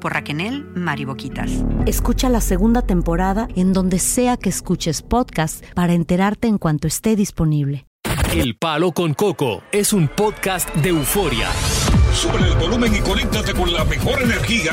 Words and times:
por 0.00 0.14
Raquenel 0.14 0.64
Mariboquitas. 0.74 1.50
Escucha 1.86 2.28
la 2.28 2.40
segunda 2.40 2.82
temporada 2.82 3.46
en 3.54 3.72
donde 3.72 3.98
sea 3.98 4.36
que 4.36 4.48
escuches 4.48 5.02
podcast 5.02 5.64
para 5.74 5.92
enterarte 5.92 6.48
en 6.48 6.58
cuanto 6.58 6.88
esté 6.88 7.16
disponible. 7.16 7.86
El 8.32 8.56
Palo 8.56 8.92
con 8.92 9.14
Coco 9.14 9.62
es 9.72 9.92
un 9.92 10.08
podcast 10.08 10.72
de 10.76 10.90
euforia. 10.90 11.48
Sube 12.14 12.38
el 12.38 12.54
volumen 12.56 12.94
y 12.94 13.00
conéctate 13.00 13.52
con 13.54 13.72
la 13.72 13.84
mejor 13.84 14.22
energía. 14.22 14.72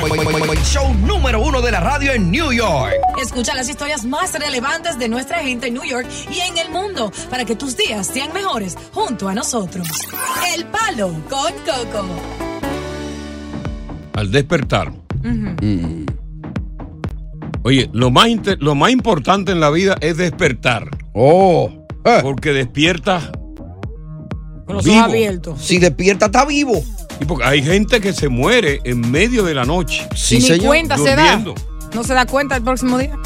Show 0.64 0.94
número 0.94 1.40
uno 1.40 1.60
de 1.60 1.72
la 1.72 1.80
radio 1.80 2.12
en 2.12 2.30
New 2.30 2.52
York. 2.52 2.94
Escucha 3.20 3.54
las 3.54 3.68
historias 3.68 4.04
más 4.04 4.32
relevantes 4.38 4.98
de 4.98 5.08
nuestra 5.08 5.38
gente 5.38 5.68
en 5.68 5.74
New 5.74 5.84
York 5.84 6.06
y 6.30 6.40
en 6.40 6.58
el 6.58 6.70
mundo 6.70 7.12
para 7.30 7.44
que 7.44 7.56
tus 7.56 7.76
días 7.76 8.06
sean 8.06 8.32
mejores 8.32 8.76
junto 8.92 9.28
a 9.28 9.34
nosotros. 9.34 9.88
El 10.54 10.66
Palo 10.66 11.12
con 11.28 11.52
Coco. 11.64 12.06
Al 14.14 15.07
Oye, 17.62 17.90
lo 17.92 18.10
más, 18.10 18.28
lo 18.60 18.74
más 18.74 18.90
importante 18.90 19.52
en 19.52 19.60
la 19.60 19.70
vida 19.70 19.96
es 20.00 20.16
despertar. 20.16 20.88
Oh. 21.12 21.86
Porque 22.22 22.52
despiertas. 22.52 23.30
Con 24.66 24.76
los 24.76 24.84
vivo. 24.84 24.96
ojos 24.98 25.10
abiertos. 25.10 25.62
Si 25.62 25.78
despierta, 25.78 26.26
está 26.26 26.44
vivo. 26.44 26.82
Y 27.20 27.24
porque 27.24 27.44
hay 27.44 27.62
gente 27.62 28.00
que 28.00 28.12
se 28.12 28.28
muere 28.28 28.80
en 28.84 29.10
medio 29.10 29.42
de 29.42 29.54
la 29.54 29.64
noche. 29.64 30.06
y 30.30 30.38
ni 30.38 30.58
cuenta 30.60 30.96
se 30.96 31.16
da. 31.16 31.44
No 31.94 32.04
se 32.04 32.14
da 32.14 32.26
cuenta 32.26 32.56
el 32.56 32.62
próximo 32.62 32.98
día. 32.98 33.16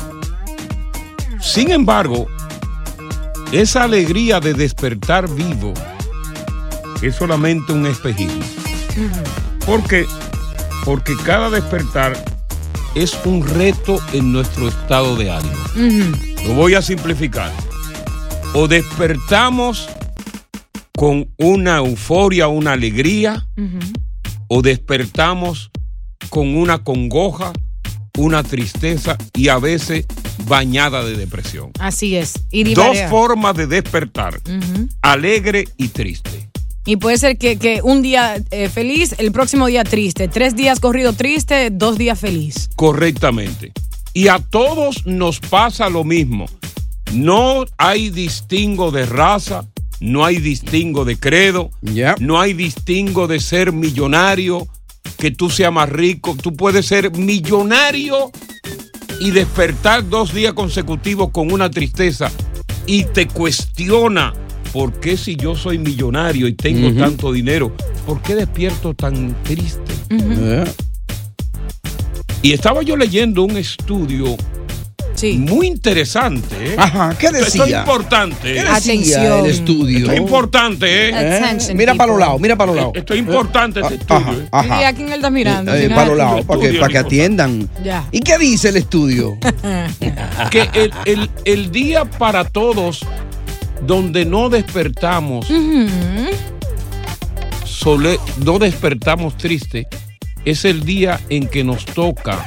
Sin 1.41 1.71
embargo, 1.71 2.29
esa 3.51 3.85
alegría 3.85 4.41
de 4.41 4.55
despertar 4.55 5.29
vivo 5.29 5.75
es 7.03 7.17
solamente 7.17 7.73
un 7.73 7.87
espejismo. 7.87 8.45
Porque 9.67 10.07
cada 11.25 11.51
despertar 11.51 12.13
es 12.95 13.17
un 13.25 13.47
reto 13.47 13.99
en 14.13 14.33
nuestro 14.33 14.69
estado 14.69 15.17
de 15.17 15.31
ánimo. 15.31 16.17
Lo 16.47 16.55
voy 16.55 16.75
a 16.75 16.83
simplificar. 16.83 17.53
O 18.55 18.69
despertamos 18.69 19.89
con 20.97 21.31
una 21.39 21.79
euforia, 21.79 22.49
una 22.49 22.73
alegría, 22.73 23.47
o 24.49 24.61
despertamos 24.61 25.71
con 26.29 26.57
una 26.57 26.83
congoja, 26.83 27.53
una 28.19 28.43
tristeza 28.43 29.17
y 29.35 29.49
a 29.49 29.59
veces 29.59 30.07
bañada 30.47 31.05
de 31.05 31.17
depresión. 31.17 31.71
Así 31.79 32.17
es. 32.17 32.35
Y 32.51 32.75
Dos 32.75 32.99
formas 33.09 33.57
de 33.57 33.67
despertar, 33.67 34.41
alegre 35.01 35.69
y 35.77 35.89
triste. 35.89 36.52
Y 36.85 36.97
puede 36.97 37.19
ser 37.19 37.39
que, 37.39 37.59
que 37.59 37.81
un 37.83 38.03
día 38.03 38.43
eh, 38.51 38.69
feliz, 38.69 39.15
el 39.19 39.31
próximo 39.31 39.67
día 39.67 39.85
triste. 39.85 40.29
Tres 40.29 40.57
días 40.57 40.81
corrido 40.81 41.13
triste, 41.13 41.71
dos 41.71 41.97
días 41.97 42.19
feliz. 42.19 42.69
Correctamente. 42.77 43.73
Y 44.15 44.29
a 44.29 44.39
todos 44.39 45.07
nos 45.07 45.41
pasa 45.41 45.89
lo 45.89 46.05
mismo. 46.05 46.47
No 47.13 47.65
hay 47.79 48.11
distingo 48.11 48.91
de 48.91 49.07
raza, 49.07 49.65
no 50.01 50.25
hay 50.25 50.39
distingo 50.39 51.05
de 51.05 51.19
credo, 51.19 51.71
no 52.19 52.41
hay 52.41 52.53
distingo 52.55 53.29
de 53.29 53.39
ser 53.39 53.73
millonario, 53.73 54.67
que 55.19 55.31
tú 55.31 55.51
seas 55.51 55.73
más 55.73 55.89
rico. 55.89 56.37
Tú 56.41 56.55
puedes 56.55 56.87
ser 56.87 57.13
millonario 57.17 58.33
y 59.21 59.31
despertar 59.31 60.09
dos 60.09 60.35
días 60.35 60.53
consecutivos 60.53 61.31
con 61.31 61.53
una 61.53 61.71
tristeza 61.71 62.31
y 62.87 63.05
te 63.05 63.29
cuestiona, 63.29 64.33
¿por 64.73 64.93
qué 65.01 65.17
si 65.17 65.37
yo 65.37 65.55
soy 65.55 65.79
millonario 65.79 66.47
y 66.49 66.55
tengo 66.55 66.93
tanto 66.99 67.33
dinero, 67.33 67.73
por 68.07 68.21
qué 68.23 68.35
despierto 68.35 68.95
tan 68.95 69.35
triste? 69.43 69.93
Eh. 70.11 70.65
Y 72.43 72.53
estaba 72.53 72.83
yo 72.83 72.97
leyendo 72.97 73.43
un 73.45 73.57
estudio 73.57 74.37
muy 75.39 75.69
interesante. 75.69 76.57
¿eh? 76.73 76.75
Ajá, 76.77 77.15
¿qué 77.17 77.27
Esto- 77.27 77.39
Esto 77.39 77.47
es 77.47 77.53
decía? 77.69 77.79
importante. 77.81 78.37
¿Qué 78.55 78.59
¿eh? 78.59 78.65
decía 78.75 79.39
el 79.39 79.47
estudio? 79.47 79.99
Esto 79.99 80.13
es 80.13 80.19
importante. 80.19 80.87
¿eh? 81.11 81.13
¿Eh? 81.15 81.75
Mira 81.77 81.95
para 81.95 82.11
los 82.11 82.19
lados, 82.19 82.41
mira 82.41 82.57
para 82.57 82.67
los 82.73 82.77
lados. 82.77 82.93
Esto 82.97 83.13
es 83.15 83.21
importante 83.21 83.81
este 83.81 83.95
Ajá, 84.09 84.31
estudio. 84.33 84.49
ajá. 84.51 84.81
¿Y 84.81 84.85
a 84.85 84.93
quién 84.95 85.09
él 85.09 85.15
está 85.15 85.31
mirando? 85.31 85.73
Eh, 85.73 85.83
Si 85.85 85.89
no 85.89 85.95
para 85.95 86.09
los 86.09 86.17
lados, 86.17 86.45
para 86.45 86.61
que, 86.61 86.73
para 86.73 86.89
que 86.93 86.99
atiendan. 86.99 87.69
Ya. 87.85 88.09
¿Y 88.11 88.19
qué 88.19 88.37
dice 88.39 88.71
el 88.71 88.77
estudio? 88.79 89.39
que 90.51 90.69
el, 90.75 90.93
el- 91.05 91.31
el 91.45 91.71
día 91.71 92.05
para 92.05 92.43
todos 92.43 93.07
donde 93.87 94.25
no 94.25 94.49
despertamos, 94.49 95.47
sole- 97.65 98.19
no 98.45 98.59
despertamos 98.59 99.37
triste, 99.37 99.87
es 100.45 100.65
el 100.65 100.85
día 100.85 101.21
en 101.29 101.47
que 101.49 101.65
nos 101.65 101.85
toca 101.85 102.45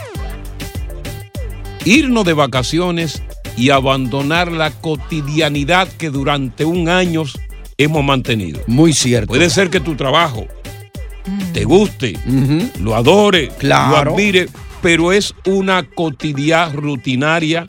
irnos 1.85 2.26
de 2.26 2.34
vacaciones 2.34 3.22
y 3.58 3.70
abandonar 3.70 4.52
la 4.52 4.72
cotidianidad 4.72 5.87
que 5.87 6.09
durante 6.09 6.66
un 6.66 6.90
año 6.90 7.23
hemos 7.78 8.03
mantenido. 8.03 8.59
Muy 8.67 8.91
cierto. 8.93 9.28
Puede 9.28 9.49
ser 9.49 9.70
que 9.70 9.79
tu 9.79 9.96
trabajo 9.96 10.46
te 11.53 11.64
guste, 11.64 12.17
lo 12.82 12.96
adore, 12.96 13.49
Claro. 13.58 14.11
lo 14.11 14.16
admire, 14.16 14.47
pero 14.82 15.11
es 15.11 15.34
una 15.46 15.84
cotidiana 15.84 16.72
rutinaria 16.73 17.66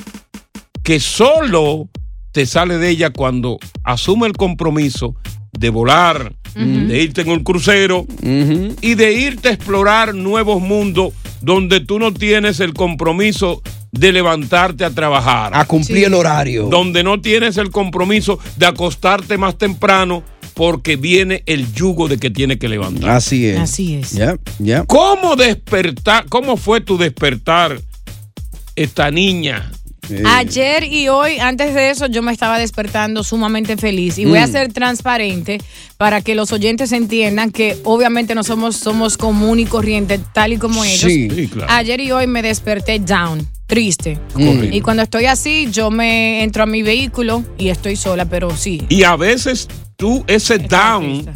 que 0.83 0.99
solo 1.01 1.89
te 2.37 2.45
sale 2.45 2.77
de 2.77 2.91
ella 2.91 3.09
cuando 3.09 3.59
asume 3.83 4.27
el 4.27 4.35
compromiso 4.35 5.17
de 5.53 5.71
volar, 5.71 6.35
de 6.55 7.03
irte 7.03 7.23
en 7.23 7.31
un 7.31 7.43
crucero 7.43 8.07
y 8.21 8.95
de 8.95 9.13
irte 9.15 9.49
a 9.49 9.53
explorar 9.53 10.15
nuevos 10.15 10.61
mundos 10.61 11.15
donde 11.41 11.81
tú 11.81 11.99
no 11.99 12.13
tienes 12.13 12.61
el 12.61 12.75
compromiso 12.75 13.63
de 13.91 14.13
levantarte 14.13 14.85
a 14.85 14.91
trabajar. 14.91 15.53
A 15.55 15.65
cumplir 15.65 16.05
el 16.05 16.13
horario. 16.13 16.69
Donde 16.69 17.03
no 17.03 17.23
tienes 17.23 17.57
el 17.57 17.71
compromiso 17.71 18.39
de 18.59 18.67
acostarte 18.67 19.39
más 19.39 19.57
temprano 19.57 20.23
porque 20.53 20.97
viene 20.97 21.43
el 21.47 21.73
yugo 21.73 22.07
de 22.07 22.19
que 22.19 22.29
tienes 22.29 22.59
que 22.59 22.69
levantar. 22.69 23.09
Así 23.09 23.47
es. 23.47 23.59
Así 23.59 23.95
es. 23.95 24.11
Ya, 24.11 24.37
ya. 24.59 24.85
¿Cómo 24.85 25.37
despertar? 25.37 26.27
¿Cómo 26.29 26.59
fue 26.59 26.83
tu 26.83 26.99
despertar 26.99 27.81
esta 28.77 29.11
niña. 29.11 29.73
Ayer 30.27 30.85
y 30.85 31.09
hoy, 31.09 31.39
antes 31.39 31.75
de 31.75 31.91
eso, 31.91 32.07
yo 32.07 32.23
me 32.23 32.33
estaba 32.33 32.59
despertando 32.59 33.23
sumamente 33.25 33.77
feliz. 33.77 34.19
Y 34.19 34.25
voy 34.25 34.39
a 34.39 34.47
Mm. 34.47 34.53
ser 34.53 34.73
transparente 34.73 35.59
para 35.97 36.21
que 36.21 36.35
los 36.35 36.53
oyentes 36.53 36.93
entiendan 36.93 37.51
que 37.51 37.77
obviamente 37.85 38.35
no 38.35 38.43
somos, 38.45 38.77
somos 38.77 39.17
común 39.17 39.59
y 39.61 39.65
corriente, 39.67 40.21
tal 40.33 40.53
y 40.53 40.59
como 40.59 40.85
ellos. 40.85 41.01
Sí. 41.01 41.29
Sí, 41.31 41.49
claro. 41.49 41.73
Ayer 41.73 42.01
y 42.01 42.13
hoy 42.13 42.27
me 42.27 42.43
desperté 42.43 42.99
down, 42.99 43.47
triste. 43.67 44.19
Y 44.71 44.81
cuando 44.81 45.03
estoy 45.03 45.27
así, 45.27 45.69
yo 45.71 45.91
me 45.91 46.43
entro 46.43 46.63
a 46.63 46.67
mi 46.67 46.83
vehículo 46.83 47.43
y 47.59 47.69
estoy 47.69 47.97
sola, 47.97 48.25
pero 48.27 48.55
sí. 48.57 48.83
Y 48.89 49.03
a 49.05 49.17
veces 49.17 49.69
tú, 49.97 50.23
ese 50.27 50.59
down, 50.59 51.27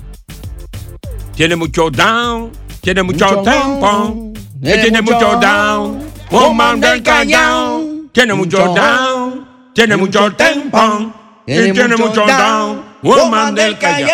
tiene 1.35 1.57
mucho 1.57 1.91
down, 1.91 2.51
tiene 2.81 3.03
mucho, 3.03 3.27
Mucho 3.27 3.43
tempo, 3.43 3.81
down, 3.81 4.33
que 4.63 4.79
tiene 4.79 5.01
mucho 5.03 5.37
down, 5.41 5.99
woman 6.31 6.81
del 6.81 7.03
callao, 7.03 7.70
tiene 8.13 8.35
mucho 8.35 8.59
down, 8.75 9.47
tiene 9.75 9.97
mucho 9.97 10.33
tempo, 10.33 11.13
y 11.47 11.55
Tiene 11.73 11.97
mucho 11.97 12.25
down, 12.27 12.83
woman 13.03 13.55
del 13.55 13.79
callao. 13.79 14.11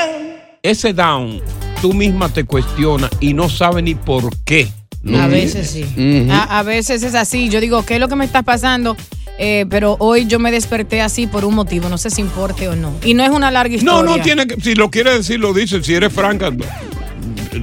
Ese 0.62 0.92
down, 0.92 1.40
tú 1.80 1.92
misma 1.92 2.28
te 2.28 2.44
cuestionas 2.44 3.10
y 3.20 3.34
no 3.34 3.48
sabes 3.48 3.84
ni 3.84 3.94
por 3.94 4.30
qué. 4.44 4.68
lo 5.02 5.18
A 5.18 5.28
tienes. 5.28 5.54
veces 5.54 5.70
sí. 5.70 6.28
a, 6.30 6.58
a 6.58 6.62
veces 6.62 7.02
es 7.02 7.14
así. 7.14 7.48
Yo 7.48 7.60
digo, 7.60 7.84
¿qué 7.84 7.94
es 7.94 8.00
lo 8.00 8.08
que 8.08 8.16
me 8.16 8.24
está 8.24 8.42
pasando? 8.42 8.96
Eh, 9.38 9.66
pero 9.68 9.96
hoy 10.00 10.26
yo 10.26 10.38
me 10.38 10.50
desperté 10.50 11.02
así 11.02 11.26
por 11.26 11.44
un 11.44 11.54
motivo. 11.54 11.88
No 11.88 11.98
sé 11.98 12.10
si 12.10 12.22
importe 12.22 12.68
o 12.68 12.74
no. 12.74 12.92
Y 13.04 13.14
no 13.14 13.22
es 13.22 13.30
una 13.30 13.50
larga 13.50 13.74
historia. 13.76 14.02
No, 14.02 14.16
no 14.16 14.22
tiene 14.22 14.46
que, 14.46 14.60
si 14.60 14.74
lo 14.74 14.90
quiere 14.90 15.12
decir, 15.18 15.38
lo 15.38 15.52
dice, 15.52 15.82
si 15.84 15.94
eres 15.94 16.12
franca. 16.12 16.50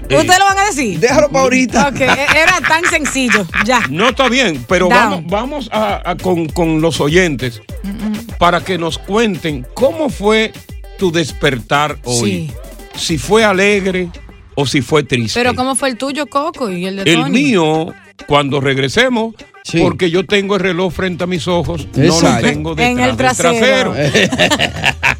Eh, 0.10 0.18
¿Ustedes 0.18 0.40
lo 0.40 0.46
van 0.46 0.58
a 0.60 0.66
decir? 0.66 1.00
Déjalo 1.00 1.30
para 1.30 1.44
ahorita. 1.44 1.88
Ok, 1.90 2.02
e- 2.02 2.28
era 2.42 2.60
tan 2.68 2.84
sencillo. 2.90 3.46
Ya. 3.66 3.82
No 3.90 4.10
está 4.10 4.30
bien, 4.30 4.64
pero 4.68 4.88
Down. 4.90 5.00
vamos, 5.00 5.26
vamos 5.28 5.70
a, 5.72 6.10
a 6.12 6.16
con, 6.16 6.48
con 6.48 6.82
los 6.82 7.00
oyentes 7.02 7.62
para 8.40 8.62
que 8.64 8.78
nos 8.78 8.98
cuenten 8.98 9.66
cómo 9.74 10.10
fue 10.10 10.52
tu 10.98 11.12
despertar 11.12 11.98
hoy. 12.04 12.52
Si 12.96 13.18
fue 13.18 13.44
alegre 13.44 14.10
o 14.56 14.66
si 14.68 14.82
fue 14.82 15.04
triste. 15.04 15.40
Pero 15.40 15.56
¿cómo 15.56 15.76
fue 15.76 15.90
el 15.90 15.98
tuyo, 15.98 16.28
Coco? 16.28 16.70
Y 16.72 16.86
el 16.86 16.98
de 16.98 17.12
el 17.12 17.22
Tony? 17.22 17.44
mío, 17.44 17.94
cuando 18.28 18.62
regresemos, 18.62 19.34
porque 19.82 20.12
yo 20.12 20.26
tengo 20.26 20.56
el 20.56 20.62
reloj 20.62 20.94
frente 20.94 21.24
a 21.24 21.28
mis 21.28 21.48
ojos, 21.48 21.88
no 21.96 22.22
lo 22.22 22.38
tengo 22.38 22.76
En 22.78 22.98
detrás 22.98 23.40
el 23.40 23.46
del 23.52 23.60
trasero. 23.62 23.96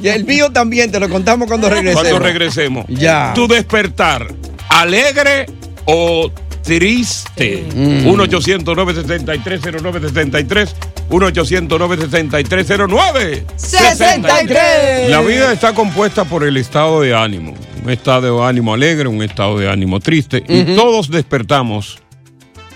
Y 0.00 0.08
el 0.08 0.24
mío 0.24 0.50
también, 0.50 0.90
te 0.90 1.00
lo 1.00 1.08
contamos 1.08 1.48
cuando 1.48 1.68
regresemos. 1.68 2.02
Cuando 2.02 2.18
regresemos. 2.18 2.86
Ya. 2.88 3.32
Tu 3.34 3.48
despertar, 3.48 4.26
alegre 4.68 5.46
o 5.84 6.30
triste. 6.62 7.64
Mm. 7.74 8.06
1-800-973-0973. 8.06 10.74
1-800-973-09. 11.10 13.44
63. 13.56 15.10
La 15.10 15.20
vida 15.20 15.52
está 15.52 15.74
compuesta 15.74 16.24
por 16.24 16.44
el 16.44 16.56
estado 16.56 17.02
de 17.02 17.14
ánimo. 17.14 17.54
Un 17.84 17.90
estado 17.90 18.40
de 18.40 18.48
ánimo 18.48 18.72
alegre, 18.72 19.08
un 19.08 19.22
estado 19.22 19.58
de 19.58 19.68
ánimo 19.68 20.00
triste. 20.00 20.42
Y 20.48 20.64
todos 20.76 21.10
despertamos 21.10 21.98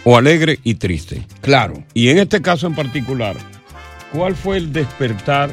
o 0.04 0.14
alegre 0.16 0.58
y 0.62 0.74
triste. 0.74 1.22
Claro. 1.40 1.82
Y 1.94 2.10
en 2.10 2.18
este 2.18 2.42
caso 2.42 2.66
en 2.66 2.74
particular, 2.74 3.36
¿cuál 4.12 4.36
fue 4.36 4.58
el 4.58 4.70
despertar 4.72 5.50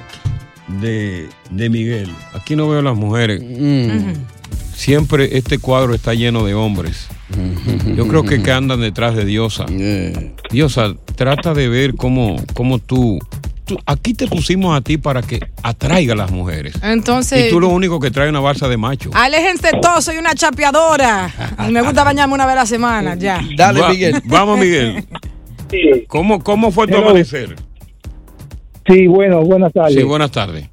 de, 0.68 1.28
de 1.50 1.70
Miguel? 1.70 2.10
Aquí 2.34 2.56
no 2.56 2.68
veo 2.70 2.80
a 2.80 2.84
las 2.84 2.96
mujeres. 2.96 3.42
Siempre 4.76 5.38
este 5.38 5.60
cuadro 5.60 5.94
está 5.94 6.14
lleno 6.14 6.44
de 6.46 6.54
hombres. 6.54 7.08
Yo 7.96 8.08
creo 8.08 8.24
que, 8.24 8.42
que 8.44 8.52
andan 8.52 8.82
detrás 8.82 9.16
de 9.16 9.26
Diosa. 9.26 9.66
Diosa, 10.52 10.94
trata 11.16 11.54
de 11.54 11.68
ver 11.70 11.96
cómo, 11.96 12.36
cómo 12.54 12.80
tú, 12.80 13.20
tú- 13.66 13.78
Aquí 13.86 14.14
te 14.14 14.28
pusimos 14.28 14.76
a 14.78 14.82
ti 14.82 14.98
para 14.98 15.22
que 15.22 15.40
atraiga 15.64 16.14
a 16.14 16.18
las 16.18 16.32
mujeres. 16.32 16.76
Entonces. 16.84 17.48
y 17.48 17.50
tú 17.50 17.60
lo 17.60 17.70
único 17.70 18.00
que 18.00 18.12
trae 18.12 18.28
es 18.28 18.32
una 18.32 18.40
balsa 18.40 18.68
de 18.68 18.78
macho. 18.78 19.10
Aléjense 19.14 19.70
todos, 19.82 20.04
soy 20.06 20.18
una 20.18 20.34
chapeadora. 20.36 21.32
Y 21.68 21.72
me 21.72 21.82
gusta 21.82 22.04
bañarme 22.04 22.34
una 22.34 22.46
vez 22.46 22.54
a 22.54 22.60
la 22.60 22.66
semana, 22.66 23.16
ya. 23.16 23.42
Va- 23.60 23.74
Vamos, 24.26 24.60
Miguel. 24.60 25.06
¿Cómo, 26.08 26.44
¿Cómo 26.44 26.72
fue 26.72 26.88
tu 26.88 26.96
Hello. 26.96 27.10
amanecer? 27.10 27.56
Sí, 28.88 29.08
bueno, 29.08 29.42
buenas 29.42 29.72
tardes. 29.74 29.96
Sí, 29.96 30.04
buenas 30.04 30.32
tardes. 30.32 30.70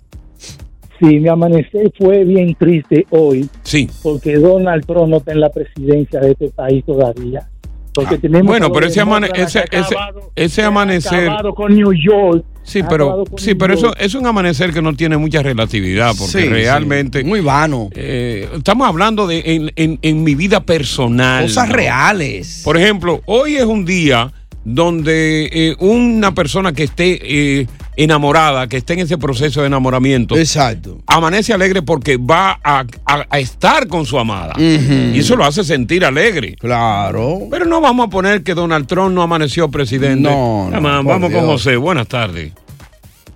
Sí, 0.99 1.19
mi 1.19 1.29
amanecer 1.29 1.91
fue 1.99 2.25
bien 2.25 2.55
triste 2.59 3.07
hoy. 3.11 3.49
Sí. 3.63 3.89
Porque 4.03 4.35
Donald 4.37 4.85
Trump 4.85 5.09
no 5.09 5.17
está 5.19 5.33
en 5.33 5.41
la 5.41 5.51
presidencia 5.51 6.21
de 6.21 6.33
este 6.33 6.49
país 6.49 6.85
todavía. 6.85 7.49
Porque 7.95 8.19
tenemos 8.19 8.47
Ah, 8.47 8.51
Bueno, 8.51 8.67
a 8.67 8.69
los 8.69 8.77
pero 8.79 8.87
ese, 8.87 9.01
amane- 9.01 9.31
ese, 9.35 9.65
que 9.65 9.77
ha 9.77 9.81
ese, 9.81 9.95
acabado- 9.97 10.31
ese 10.37 10.63
amanecer. 10.63 11.25
acabado 11.29 11.55
con 11.55 11.75
New 11.75 11.93
York. 11.93 12.45
Sí, 12.63 12.83
pero, 12.89 13.25
sí, 13.39 13.55
pero 13.55 13.73
eso 13.75 13.97
es 13.97 14.15
un 14.15 14.27
amanecer 14.27 14.73
que 14.73 14.83
no 14.83 14.95
tiene 14.95 15.17
mucha 15.17 15.43
relatividad, 15.43 16.09
porque 16.17 16.33
Sí, 16.33 16.41
sí. 16.43 16.49
realmente. 16.49 17.25
Muy 17.25 17.41
vano. 17.41 17.89
estamos 17.95 18.87
hablando 18.87 19.27
de 19.27 19.43
en, 19.45 19.73
en- 19.77 19.99
en 20.03 20.23
mi 20.23 20.35
vida 20.35 20.61
personal. 20.61 21.45
Cosas 21.45 21.69
¿no? 21.69 21.75
reales. 21.75 22.61
Por 22.65 22.77
ejemplo, 22.77 23.23
hoy 23.27 23.55
es 23.57 23.65
un 23.65 23.85
día 23.87 24.33
donde 24.65 25.49
eh, 25.51 25.75
una 25.81 26.33
persona 26.35 26.73
que 26.75 26.85
esté 26.85 27.19
eh, 27.61 27.67
enamorada, 28.05 28.67
que 28.67 28.79
esté 28.79 28.95
en 28.95 29.01
ese 29.01 29.19
proceso 29.19 29.61
de 29.61 29.67
enamoramiento, 29.67 30.37
Exacto. 30.37 30.99
amanece 31.07 31.53
alegre 31.53 31.83
porque 31.83 32.17
va 32.17 32.59
a, 32.63 32.85
a- 33.05 33.27
a 33.29 33.39
estar 33.39 33.87
con 33.89 34.07
su 34.07 34.19
amada. 34.19 34.55
Y 34.59 35.19
eso 35.19 35.37
lo 35.37 35.45
hace 35.45 35.65
sentir 35.65 36.05
alegre. 36.05 36.57
Claro. 36.57 37.41
Pero 37.51 37.65
no 37.67 37.81
vamos 37.81 38.07
a 38.07 38.11
poner 38.11 38.43
que 38.43 38.55
Donald 38.55 38.87
Trump 38.87 39.13
no 39.15 39.23
amaneció 39.23 39.71
presidente. 39.71 40.29
No, 40.31 40.71
vamos 40.73 41.21
con 41.21 41.31
Dios. 41.31 41.45
José. 41.45 41.77
Buenas 41.77 42.07
tardes. 42.09 42.53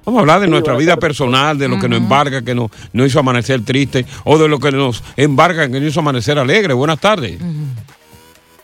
Vamos 0.07 0.19
a 0.19 0.21
hablar 0.21 0.41
de 0.41 0.49
nuestra 0.49 0.77
vida 0.77 0.97
personal, 0.99 1.57
de 1.59 1.67
lo 1.67 1.79
que 1.81 1.89
nos 1.89 1.99
embarga, 1.99 2.43
que 2.43 2.55
nos, 2.55 2.71
nos 2.93 3.07
hizo 3.07 3.21
amanecer 3.21 3.65
triste, 3.65 4.05
o 4.25 4.37
de 4.37 4.49
lo 4.49 4.59
que 4.59 4.71
nos 4.71 5.03
embarga, 5.17 5.67
que 5.67 5.81
nos 5.81 5.91
hizo 5.91 6.01
amanecer 6.01 6.39
alegre. 6.39 6.75
Buenas 6.75 7.01
tardes. 7.01 7.39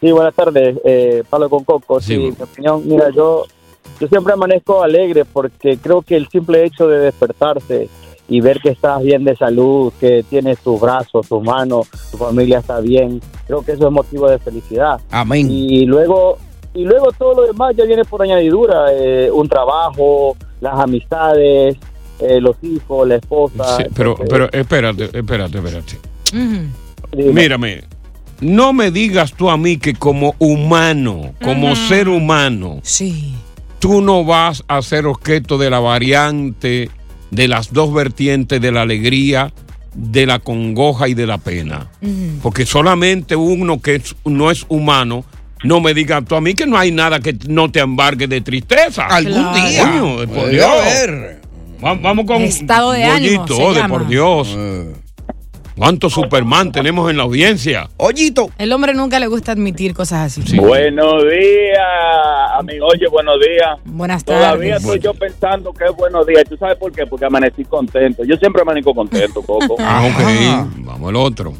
Sí, 0.01 0.11
buenas 0.13 0.35
tardes, 0.35 0.77
eh, 0.85 1.23
Pablo 1.29 1.49
con 1.51 1.65
Coco. 1.65 2.01
Sí, 2.01 2.17
mi 2.17 2.29
opinión, 2.39 2.83
mira, 2.87 3.11
yo, 3.15 3.47
yo 4.01 4.09
siempre 4.09 4.33
amanezco 4.33 4.83
alegre 4.83 5.25
porque 5.25 5.77
creo 5.77 6.03
que 6.03 6.17
el 6.17 6.29
simple 6.29 6.65
hecho 6.65 6.89
de 6.89 6.99
despertarse 6.99 7.89
y 8.29 8.41
ver 8.41 8.61
que 8.61 8.71
estás 8.71 9.03
bien 9.03 9.25
de 9.25 9.37
salud, 9.37 9.93
que 9.99 10.25
tienes 10.29 10.59
tus 10.61 10.81
brazos, 10.81 11.29
tus 11.29 11.43
manos, 11.43 11.89
tu 12.11 12.17
familia 12.17 12.61
está 12.61 12.81
bien, 12.81 13.21
creo 13.47 13.63
que 13.63 13.73
eso 13.73 13.89
es 13.89 13.93
motivo 13.93 14.31
de 14.31 14.39
felicidad. 14.39 15.01
Amén. 15.11 15.51
Y 15.51 15.85
luego, 15.85 16.39
y 16.73 16.85
luego 16.85 17.11
todo 17.13 17.35
lo 17.35 17.47
demás 17.49 17.75
ya 17.77 17.85
viene 17.85 18.05
por 18.05 18.23
añadidura, 18.23 18.87
eh, 18.93 19.31
un 19.33 19.49
trabajo, 19.49 20.37
las 20.61 20.79
amistades, 20.79 21.77
eh, 22.21 22.41
los 22.41 22.57
hijos, 22.63 23.09
la 23.09 23.17
esposa. 23.17 23.77
Sí, 23.79 23.85
pero, 23.97 24.13
Entonces, 24.13 24.29
pero 24.31 24.53
espérate, 24.53 25.05
espérate, 25.13 25.59
espérate. 25.59 25.99
Mírame, 27.13 27.83
no 28.41 28.73
me 28.73 28.91
digas 28.93 29.33
tú 29.35 29.51
a 29.51 29.57
mí 29.57 29.77
que 29.77 29.95
como 29.95 30.35
humano, 30.39 31.35
como 31.43 31.75
ser 31.75 32.09
humano, 32.09 32.79
sí. 32.83 33.35
Tú 33.81 34.01
no 34.03 34.25
vas 34.25 34.63
a 34.69 34.81
ser 34.83 35.07
objeto 35.07 35.59
de 35.59 35.69
la 35.71 35.81
variante 35.81 36.89
de 37.33 37.49
las 37.49 37.73
dos 37.73 37.93
vertientes 37.93 38.61
de 38.61 38.71
la 38.73 38.83
alegría, 38.83 39.53
de 39.95 40.27
la 40.27 40.39
congoja 40.39 41.09
y 41.09 41.15
de 41.15 41.27
la 41.27 41.39
pena. 41.39 41.91
Porque 42.43 42.65
solamente 42.67 43.35
uno 43.37 43.81
que 43.81 43.97
es- 43.97 44.15
no 44.25 44.51
es 44.51 44.65
humano, 44.69 45.25
no 45.65 45.81
me 45.81 45.95
digas 45.95 46.25
tú 46.27 46.37
a 46.37 46.41
mí 46.41 46.55
que 46.55 46.67
no 46.67 46.77
hay 46.79 46.91
nada 46.93 47.21
que 47.21 47.37
no 47.49 47.71
te 47.71 47.81
embargue 47.81 48.27
de 48.27 48.41
tristeza. 48.41 49.07
Algún 49.07 49.35
Claro. 49.53 49.69
día. 49.69 49.91
Coño, 49.91 50.17
por 50.35 50.49
Dios. 50.51 50.71
Va- 51.85 51.95
Vamos 51.95 52.27
con 52.27 52.43
Estado 52.43 52.93
de 52.93 53.05
ánimo, 53.05 53.43
Goyito, 53.47 53.57
se 53.57 53.63
oh, 53.63 53.73
de 53.75 53.89
por 53.89 54.07
Dios. 54.07 54.57
¿Cuántos 55.81 56.13
Superman 56.13 56.73
tenemos 56.73 57.11
en 57.11 57.17
la 57.17 57.23
audiencia? 57.23 57.89
Ollito. 57.97 58.51
El 58.59 58.71
hombre 58.75 58.93
nunca 58.93 59.19
le 59.19 59.29
gusta 59.29 59.53
admitir 59.53 59.95
cosas 59.95 60.39
así. 60.39 60.59
Buenos 60.59 61.23
días, 61.23 61.79
amigo. 62.59 62.87
Oye, 62.87 63.09
buenos 63.09 63.37
días. 63.41 63.79
Buenas 63.87 64.23
Todavía 64.23 64.75
tardes. 64.75 64.85
estoy 64.85 64.99
yo 65.01 65.15
pensando 65.15 65.73
que 65.73 65.85
es 65.87 65.97
buenos 65.97 66.27
días. 66.27 66.45
¿Tú 66.47 66.59
sabes 66.59 66.77
por 66.77 66.93
qué? 66.93 67.07
Porque 67.07 67.25
amanecí 67.25 67.65
contento. 67.65 68.25
Yo 68.25 68.37
siempre 68.37 68.61
amanezco 68.61 68.95
contento, 68.95 69.41
Coco. 69.41 69.77
Ah, 69.81 70.05
ok. 70.05 70.85
Vamos 70.85 71.09
al 71.09 71.17
otro. 71.17 71.55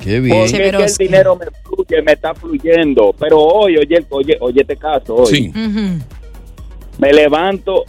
Qué 0.00 0.20
Porque 0.20 0.44
es 0.44 0.52
que 0.96 1.04
el 1.04 1.08
dinero 1.10 1.34
me 1.34 1.46
fluye, 1.64 2.02
me 2.02 2.12
está 2.12 2.34
fluyendo. 2.34 3.12
Pero 3.18 3.40
hoy, 3.40 3.78
oye, 3.78 4.06
oye, 4.10 4.36
oye 4.42 4.60
este 4.60 4.76
caso, 4.76 5.16
hoy. 5.16 5.26
Sí. 5.26 5.52
Me 6.98 7.12
levanto 7.12 7.82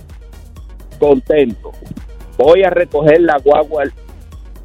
contento. 0.98 1.72
Voy 2.36 2.63
a 2.63 2.72
recoger 2.72 3.22
la 3.22 3.38
guagua, 3.38 3.84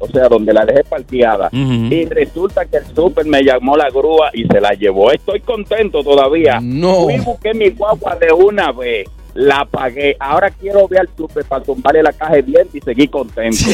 o 0.03 0.07
sea, 0.11 0.27
donde 0.27 0.51
la 0.53 0.65
dejé 0.65 0.83
parqueada. 0.83 1.49
Y 1.53 2.05
resulta 2.05 2.65
que 2.65 2.77
el 2.77 2.85
súper 2.93 3.25
me 3.25 3.41
llamó 3.41 3.77
la 3.77 3.89
grúa 3.89 4.29
y 4.33 4.43
se 4.45 4.59
la 4.59 4.71
llevó. 4.73 5.11
Estoy 5.11 5.39
contento 5.39 6.03
todavía. 6.03 6.59
No. 6.61 7.03
Fui, 7.03 7.17
busqué 7.19 7.53
mi 7.53 7.69
guagua 7.69 8.15
de 8.17 8.31
una 8.33 8.71
vez. 8.71 9.07
La 9.33 9.65
pagué. 9.65 10.15
Ahora 10.19 10.51
quiero 10.51 10.87
ver 10.87 10.99
al 11.01 11.09
súper 11.17 11.45
para 11.45 11.63
tumbarle 11.63 12.03
la 12.03 12.11
caja 12.13 12.33
de 12.35 12.43
dientes 12.43 12.75
y 12.75 12.81
seguir 12.81 13.09
contento. 13.09 13.57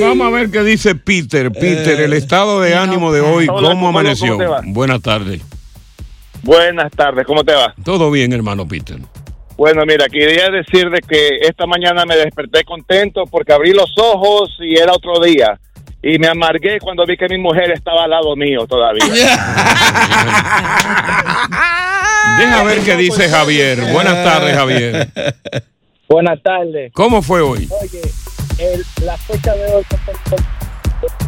Vamos 0.00 0.26
a 0.26 0.30
ver 0.30 0.50
qué 0.50 0.62
dice 0.62 0.94
Peter. 0.94 1.50
Peter, 1.52 2.00
Eh, 2.00 2.04
el 2.04 2.12
estado 2.14 2.60
de 2.60 2.74
ánimo 2.74 3.12
de 3.12 3.20
hoy, 3.20 3.46
Hola, 3.48 3.68
¿cómo 3.68 3.68
¿cómo 3.70 3.88
amaneció? 3.88 4.38
va? 4.38 4.62
Buenas 4.64 5.02
tardes. 5.02 5.42
Buenas 6.42 6.90
tardes, 6.92 7.26
¿cómo 7.26 7.44
te 7.44 7.52
va? 7.52 7.74
Todo 7.84 8.10
bien, 8.10 8.32
hermano 8.32 8.66
Peter. 8.66 8.96
Bueno, 9.60 9.82
mira, 9.86 10.06
quería 10.08 10.48
decir 10.48 10.88
de 10.88 11.02
que 11.02 11.36
esta 11.42 11.66
mañana 11.66 12.06
me 12.06 12.16
desperté 12.16 12.64
contento 12.64 13.24
porque 13.30 13.52
abrí 13.52 13.72
los 13.74 13.92
ojos 13.98 14.56
y 14.58 14.78
era 14.78 14.94
otro 14.94 15.20
día. 15.22 15.60
Y 16.02 16.18
me 16.18 16.28
amargué 16.28 16.78
cuando 16.80 17.04
vi 17.04 17.14
que 17.18 17.26
mi 17.28 17.36
mujer 17.36 17.70
estaba 17.70 18.04
al 18.04 18.10
lado 18.10 18.34
mío 18.36 18.66
todavía. 18.66 19.04
Deja 22.38 22.62
ver 22.64 22.78
qué 22.86 22.96
dice 22.96 23.28
Javier. 23.28 23.92
Buenas 23.92 24.24
tardes, 24.24 24.56
Javier. 24.56 25.08
Buenas 26.08 26.42
tardes. 26.42 26.90
¿Cómo 26.94 27.20
fue 27.20 27.42
hoy? 27.42 27.68
Oye, 27.82 28.00
el- 28.60 28.86
la 29.04 29.18
fecha 29.18 29.52
de 29.56 29.74
hoy. 29.74 29.84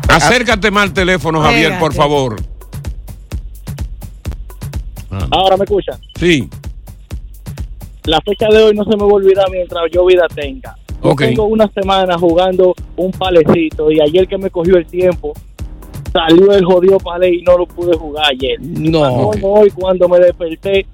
Acércate 0.08 0.70
más 0.70 0.84
al 0.84 0.94
teléfono, 0.94 1.42
Javier, 1.42 1.78
por 1.78 1.92
favor. 1.92 2.36
Ahora 5.30 5.58
me 5.58 5.64
escuchan. 5.64 6.00
Sí. 6.18 6.48
La 8.04 8.20
fecha 8.20 8.48
de 8.48 8.62
hoy 8.62 8.74
no 8.74 8.84
se 8.84 8.90
me 8.96 9.04
va 9.04 9.10
a 9.10 9.14
olvidar 9.14 9.46
mientras 9.50 9.82
yo 9.92 10.04
vida 10.06 10.26
tenga. 10.34 10.74
Yo 11.02 11.10
Ok. 11.10 11.20
tengo 11.22 11.44
una 11.44 11.68
semana 11.72 12.18
jugando 12.18 12.74
un 12.96 13.10
palecito 13.12 13.90
y 13.90 14.00
ayer 14.00 14.26
que 14.26 14.38
me 14.38 14.50
cogió 14.50 14.76
el 14.76 14.86
tiempo 14.86 15.32
salió 16.12 16.52
el 16.52 16.64
jodido 16.64 16.98
palé 16.98 17.30
y 17.36 17.42
no 17.42 17.56
lo 17.56 17.66
pude 17.66 17.96
jugar 17.96 18.26
ayer. 18.30 18.58
No. 18.60 19.28
Hoy 19.42 19.70
cuando 19.70 20.08
me 20.08 20.18
desperté 20.18 20.86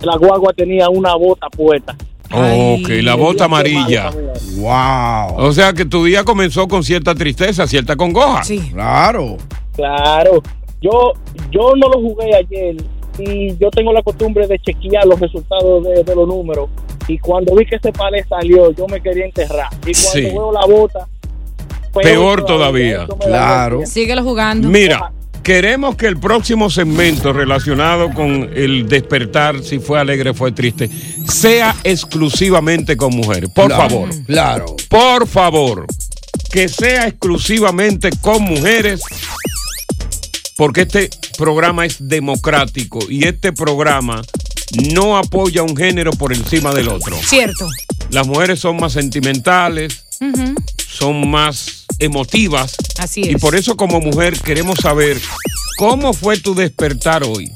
la 0.00 0.16
guagua 0.16 0.52
tenía 0.52 0.88
una 0.88 1.14
bota 1.14 1.48
puesta. 1.50 1.94
Ok, 2.32 2.88
la 3.02 3.14
bota 3.14 3.44
amarilla. 3.44 4.10
Wow. 4.58 5.46
O 5.46 5.52
sea 5.52 5.72
que 5.72 5.84
tu 5.84 6.04
día 6.04 6.24
comenzó 6.24 6.66
con 6.66 6.82
cierta 6.82 7.14
tristeza, 7.14 7.66
cierta 7.66 7.96
congoja. 7.96 8.42
Sí. 8.44 8.58
Claro. 8.72 9.36
Claro. 9.74 10.42
Yo 10.80 11.12
yo 11.50 11.72
no 11.76 11.88
lo 11.88 12.00
jugué 12.00 12.34
ayer 12.34 12.76
y 13.18 13.56
yo 13.58 13.70
tengo 13.70 13.92
la 13.92 14.02
costumbre 14.02 14.46
de 14.46 14.58
chequear 14.58 15.06
los 15.06 15.18
resultados 15.20 15.84
de, 15.84 16.04
de 16.04 16.14
los 16.14 16.26
números 16.28 16.68
y 17.08 17.18
cuando 17.18 17.54
vi 17.54 17.64
que 17.66 17.76
ese 17.76 17.92
palé 17.92 18.24
salió 18.28 18.72
yo 18.72 18.86
me 18.88 19.00
quería 19.00 19.24
enterrar 19.26 19.68
y 19.86 19.92
cuando 19.92 20.10
Sí. 20.12 20.20
veo 20.22 20.52
la 20.52 20.66
bota 20.66 21.08
Peor 22.02 22.44
todavía. 22.44 23.06
me 23.18 23.28
da 23.30 23.68
miedo. 23.70 23.86
Síguelo 23.86 24.22
jugando. 24.22 24.68
Mira, 24.68 25.12
queremos 25.42 25.96
que 25.96 26.06
el 26.06 26.18
próximo 26.18 26.68
segmento 26.68 27.32
relacionado 27.32 28.12
con 28.12 28.50
el 28.54 28.86
despertar, 28.86 29.62
si 29.62 29.78
fue 29.78 29.98
alegre, 29.98 30.34
fue 30.34 30.52
triste, 30.52 30.90
sea 31.26 31.74
exclusivamente 31.84 32.98
con 32.98 33.16
mujeres. 33.16 33.48
Por 33.48 33.68
Claro, 33.68 33.88
favor. 33.88 34.08
Claro. 34.26 34.66
Por 34.90 35.26
favor. 35.26 35.86
Que 36.52 36.68
sea 36.68 37.06
exclusivamente 37.06 38.10
con 38.20 38.42
mujeres. 38.42 39.00
Porque 40.56 40.82
este 40.82 41.10
programa 41.36 41.84
es 41.86 41.96
democrático 42.08 42.98
y 43.08 43.26
este 43.26 43.52
programa 43.52 44.22
no 44.94 45.16
apoya 45.16 45.62
un 45.62 45.76
género 45.76 46.10
por 46.12 46.32
encima 46.32 46.72
del 46.72 46.88
otro. 46.88 47.16
Cierto. 47.22 47.68
Las 48.10 48.26
mujeres 48.26 48.60
son 48.60 48.76
más 48.76 48.92
sentimentales, 48.94 50.04
son 50.88 51.28
más 51.28 51.84
emotivas. 51.98 52.74
Así 52.98 53.22
Y 53.24 53.34
es. 53.34 53.40
por 53.40 53.54
eso 53.54 53.76
como 53.76 54.00
mujer 54.00 54.38
queremos 54.40 54.78
saber 54.80 55.20
cómo 55.78 56.12
fue 56.14 56.38
tu 56.38 56.54
despertar 56.54 57.22
hoy. 57.24 57.52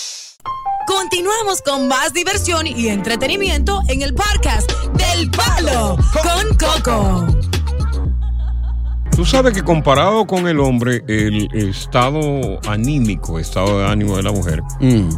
Continuamos 0.91 1.61
con 1.61 1.87
más 1.87 2.13
diversión 2.13 2.67
y 2.67 2.89
entretenimiento 2.89 3.81
en 3.87 4.01
el 4.01 4.13
podcast 4.13 4.69
del 4.93 5.31
Palo 5.31 5.95
con 6.11 6.57
Coco. 6.57 7.25
Tú 9.15 9.25
sabes 9.25 9.53
que 9.53 9.63
comparado 9.63 10.27
con 10.27 10.49
el 10.49 10.59
hombre, 10.59 11.01
el 11.07 11.47
estado 11.53 12.59
anímico, 12.67 13.39
estado 13.39 13.79
de 13.79 13.87
ánimo 13.87 14.17
de 14.17 14.23
la 14.23 14.33
mujer 14.33 14.61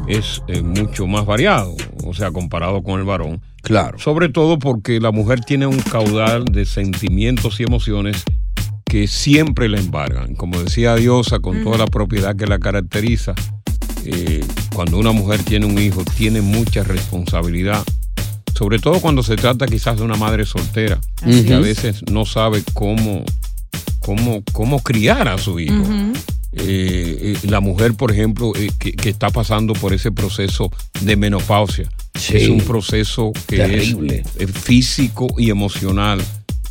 es 0.07 0.43
eh, 0.47 0.61
mucho 0.61 1.07
más 1.07 1.25
variado, 1.25 1.75
o 2.05 2.13
sea, 2.13 2.29
comparado 2.31 2.83
con 2.83 2.99
el 2.99 3.05
varón. 3.05 3.41
Claro. 3.63 3.97
Sobre 3.97 4.29
todo 4.29 4.59
porque 4.59 4.99
la 4.99 5.11
mujer 5.11 5.41
tiene 5.41 5.65
un 5.65 5.79
caudal 5.79 6.45
de 6.45 6.65
sentimientos 6.65 7.59
y 7.59 7.63
emociones 7.63 8.23
que 8.85 9.07
siempre 9.07 9.67
la 9.69 9.79
embargan. 9.79 10.35
Como 10.35 10.61
decía 10.61 10.95
Diosa, 10.95 11.39
con 11.39 11.63
toda 11.63 11.79
la 11.79 11.87
propiedad 11.87 12.35
que 12.35 12.45
la 12.45 12.59
caracteriza, 12.59 13.33
eh, 14.05 14.43
cuando 14.73 14.97
una 14.97 15.11
mujer 15.11 15.43
tiene 15.43 15.65
un 15.65 15.77
hijo, 15.79 16.03
tiene 16.17 16.41
mucha 16.41 16.83
responsabilidad. 16.83 17.83
Sobre 18.55 18.77
todo 18.79 18.99
cuando 19.01 19.23
se 19.23 19.35
trata 19.35 19.65
quizás 19.65 19.97
de 19.97 20.03
una 20.03 20.15
madre 20.15 20.45
soltera, 20.45 20.99
Así 21.21 21.43
que 21.43 21.53
a 21.53 21.57
es. 21.59 21.63
veces 21.63 22.03
no 22.11 22.23
sabe 22.25 22.63
cómo, 22.73 23.23
cómo, 23.99 24.43
cómo 24.51 24.79
criar 24.81 25.27
a 25.27 25.37
su 25.37 25.59
hijo. 25.59 25.83
Eh, 26.55 27.33
eh, 27.43 27.47
la 27.49 27.59
mujer, 27.61 27.95
por 27.95 28.11
ejemplo, 28.11 28.51
eh, 28.55 28.69
que, 28.77 28.91
que 28.91 29.09
está 29.09 29.31
pasando 29.31 29.73
por 29.73 29.91
ese 29.93 30.11
proceso 30.11 30.71
de 31.01 31.15
menopausia. 31.15 31.89
Sí. 32.13 32.37
Es 32.37 32.47
un 32.49 32.59
proceso 32.61 33.31
que 33.47 33.57
Terrible. 33.57 34.23
es 34.37 34.51
físico 34.51 35.27
y 35.37 35.49
emocional. 35.49 36.21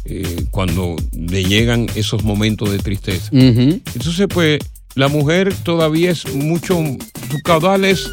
eh, 0.05 0.47
cuando 0.51 0.97
le 1.13 1.45
llegan 1.45 1.87
esos 1.95 2.25
momentos 2.25 2.71
de 2.73 2.79
tristeza. 2.81 3.29
Ujú. 3.33 3.81
Entonces, 3.95 4.27
pues, 4.29 4.59
la 4.95 5.09
mujer 5.09 5.55
todavía 5.63 6.11
es 6.11 6.33
mucho, 6.35 6.77
su 7.31 7.41
caudal 7.43 7.85
es, 7.85 8.11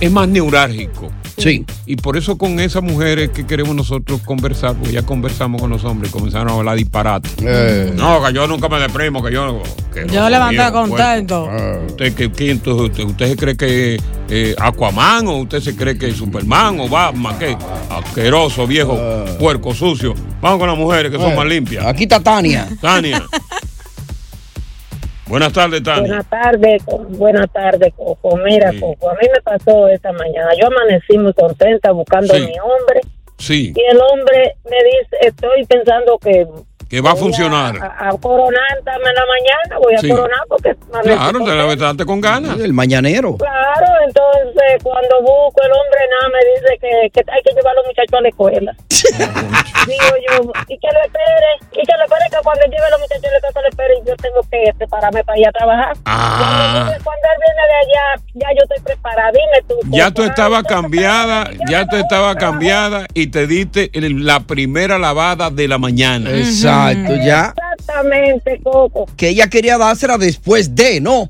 es 0.00 0.10
más 0.10 0.28
neurálgico. 0.28 1.10
Sí. 1.38 1.64
Y 1.86 1.96
por 1.96 2.18
eso 2.18 2.36
con 2.36 2.60
esas 2.60 2.82
mujeres 2.82 3.30
que 3.30 3.46
queremos 3.46 3.74
nosotros 3.74 4.20
conversar, 4.20 4.74
porque 4.76 4.92
ya 4.92 5.02
conversamos 5.02 5.60
con 5.60 5.70
los 5.70 5.84
hombres, 5.84 6.12
comenzaron 6.12 6.50
a 6.50 6.52
hablar 6.52 6.76
disparate. 6.76 7.30
Eh. 7.40 7.92
No, 7.96 8.22
que 8.22 8.32
yo 8.34 8.46
nunca 8.46 8.68
me 8.68 8.78
deprimo, 8.78 9.22
que 9.24 9.32
yo... 9.32 9.62
Que 9.92 10.06
Yo 10.06 10.20
los 10.20 10.30
levanté 10.30 10.70
contento. 10.70 11.46
bueno. 11.46 11.86
¿Usted, 11.88 12.14
que, 12.14 12.30
que 12.30 12.50
entonces, 12.50 12.90
usted, 12.90 13.04
usted 13.04 13.28
se 13.30 13.36
cree 13.36 13.56
que 13.56 14.00
eh, 14.28 14.54
Aquaman 14.58 15.26
o 15.28 15.38
usted 15.38 15.60
se 15.60 15.74
cree 15.74 15.96
que 15.98 16.12
Superman 16.12 16.78
o 16.78 16.88
Batman? 16.88 17.36
¿Qué? 17.38 17.56
Asqueroso, 17.88 18.66
viejo, 18.66 18.96
puerco, 19.38 19.74
sucio. 19.74 20.14
Vamos 20.40 20.58
con 20.60 20.68
las 20.68 20.78
mujeres 20.78 21.10
que 21.10 21.18
son 21.18 21.34
más 21.34 21.46
limpias. 21.46 21.86
Aquí 21.86 22.04
está 22.04 22.20
Tania. 22.20 22.68
Tania. 22.80 23.24
Buenas 25.30 25.52
tardes, 25.52 25.82
Tania. 25.82 26.00
Buenas 26.08 26.26
tardes, 26.28 26.82
Co- 26.84 26.98
buenas 27.08 27.50
tardes, 27.52 27.94
Coco. 27.96 28.36
Mira, 28.38 28.70
Sí. 28.72 28.80
Coco, 28.80 29.10
a 29.10 29.14
mí 29.14 29.28
me 29.32 29.40
pasó 29.42 29.86
esta 29.88 30.12
mañana. 30.12 30.50
Yo 30.60 30.66
amanecí 30.66 31.16
muy 31.16 31.32
contenta 31.32 31.92
buscando 31.92 32.34
Sí. 32.34 32.42
a 32.42 32.46
mi 32.46 32.54
hombre 32.58 33.00
Sí. 33.38 33.72
y 33.74 33.80
el 33.92 33.98
hombre 34.00 34.56
me 34.68 34.76
dice, 34.84 35.16
estoy 35.22 35.64
pensando 35.66 36.18
que 36.18 36.46
Que 36.90 37.00
va 37.00 37.12
a 37.12 37.16
funcionar. 37.16 37.76
A, 37.80 38.08
a 38.08 38.10
coronar 38.18 38.74
también 38.84 39.10
en 39.10 39.14
la 39.14 39.26
mañana, 39.26 39.78
voy 39.78 39.94
a 39.94 39.98
Sí. 39.98 40.08
coronar 40.08 40.40
porque... 40.48 40.74
Claro, 41.04 41.38
te 41.44 41.54
levantaste 41.54 42.04
con 42.04 42.20
ganas. 42.20 42.58
El 42.58 42.72
mañanero. 42.72 43.36
Claro, 43.36 43.86
entonces 44.04 44.82
cuando 44.82 45.20
busco 45.22 45.62
el 45.62 45.70
hombre 45.70 46.00
nada 46.10 46.28
me 46.34 46.50
dice 46.50 46.78
que, 46.80 47.10
que 47.14 47.30
hay 47.30 47.42
que 47.42 47.52
llevar 47.54 47.72
a 47.72 47.76
los 47.76 47.86
muchachos 47.86 48.18
a 48.18 48.20
la 48.20 48.28
escuela. 48.28 48.72
Digo 49.86 50.14
yo, 50.28 50.52
y 50.68 50.78
que 50.78 50.88
lo 50.92 51.00
espere, 51.00 51.50
y 51.72 51.86
que 51.86 51.94
lo 51.96 52.04
espere 52.04 52.24
que 52.30 52.36
cuando 52.42 52.64
lleve 52.66 52.84
a 52.86 52.90
los 52.90 53.00
muchachos 53.00 53.24
a 53.24 53.30
la 53.30 53.38
escuela, 53.38 53.62
lo 53.62 53.68
espere 53.70 53.94
y 53.94 54.08
yo 54.08 54.16
tengo 54.16 54.40
que 54.50 54.74
prepararme 54.76 55.24
para 55.24 55.38
ir 55.38 55.48
a 55.48 55.52
trabajar. 55.52 55.92
Ah. 56.04 56.36
Cuando, 56.90 57.04
cuando 57.04 57.26
él 57.32 57.39
allá, 57.80 58.24
ya 58.34 58.48
yo 58.56 58.62
estoy 58.62 58.84
preparada. 58.84 59.30
Dime 59.32 59.66
tú. 59.68 59.96
Ya 59.96 60.10
tú 60.10 60.22
estabas 60.22 60.62
cambiada, 60.68 61.50
ya 61.68 61.86
tú 61.86 61.96
estabas 61.96 62.36
cambiada 62.36 63.06
y 63.14 63.28
te 63.28 63.46
diste 63.46 63.90
la 63.94 64.40
primera 64.40 64.98
lavada 64.98 65.50
de 65.50 65.68
la 65.68 65.78
mañana. 65.78 66.30
Exacto, 66.30 67.16
ya. 67.16 67.54
Exactamente, 67.78 68.60
Coco. 68.62 69.06
Que 69.16 69.28
ella 69.28 69.48
quería 69.48 69.78
dársela 69.78 70.18
después 70.18 70.74
de, 70.74 71.00
¿no? 71.00 71.28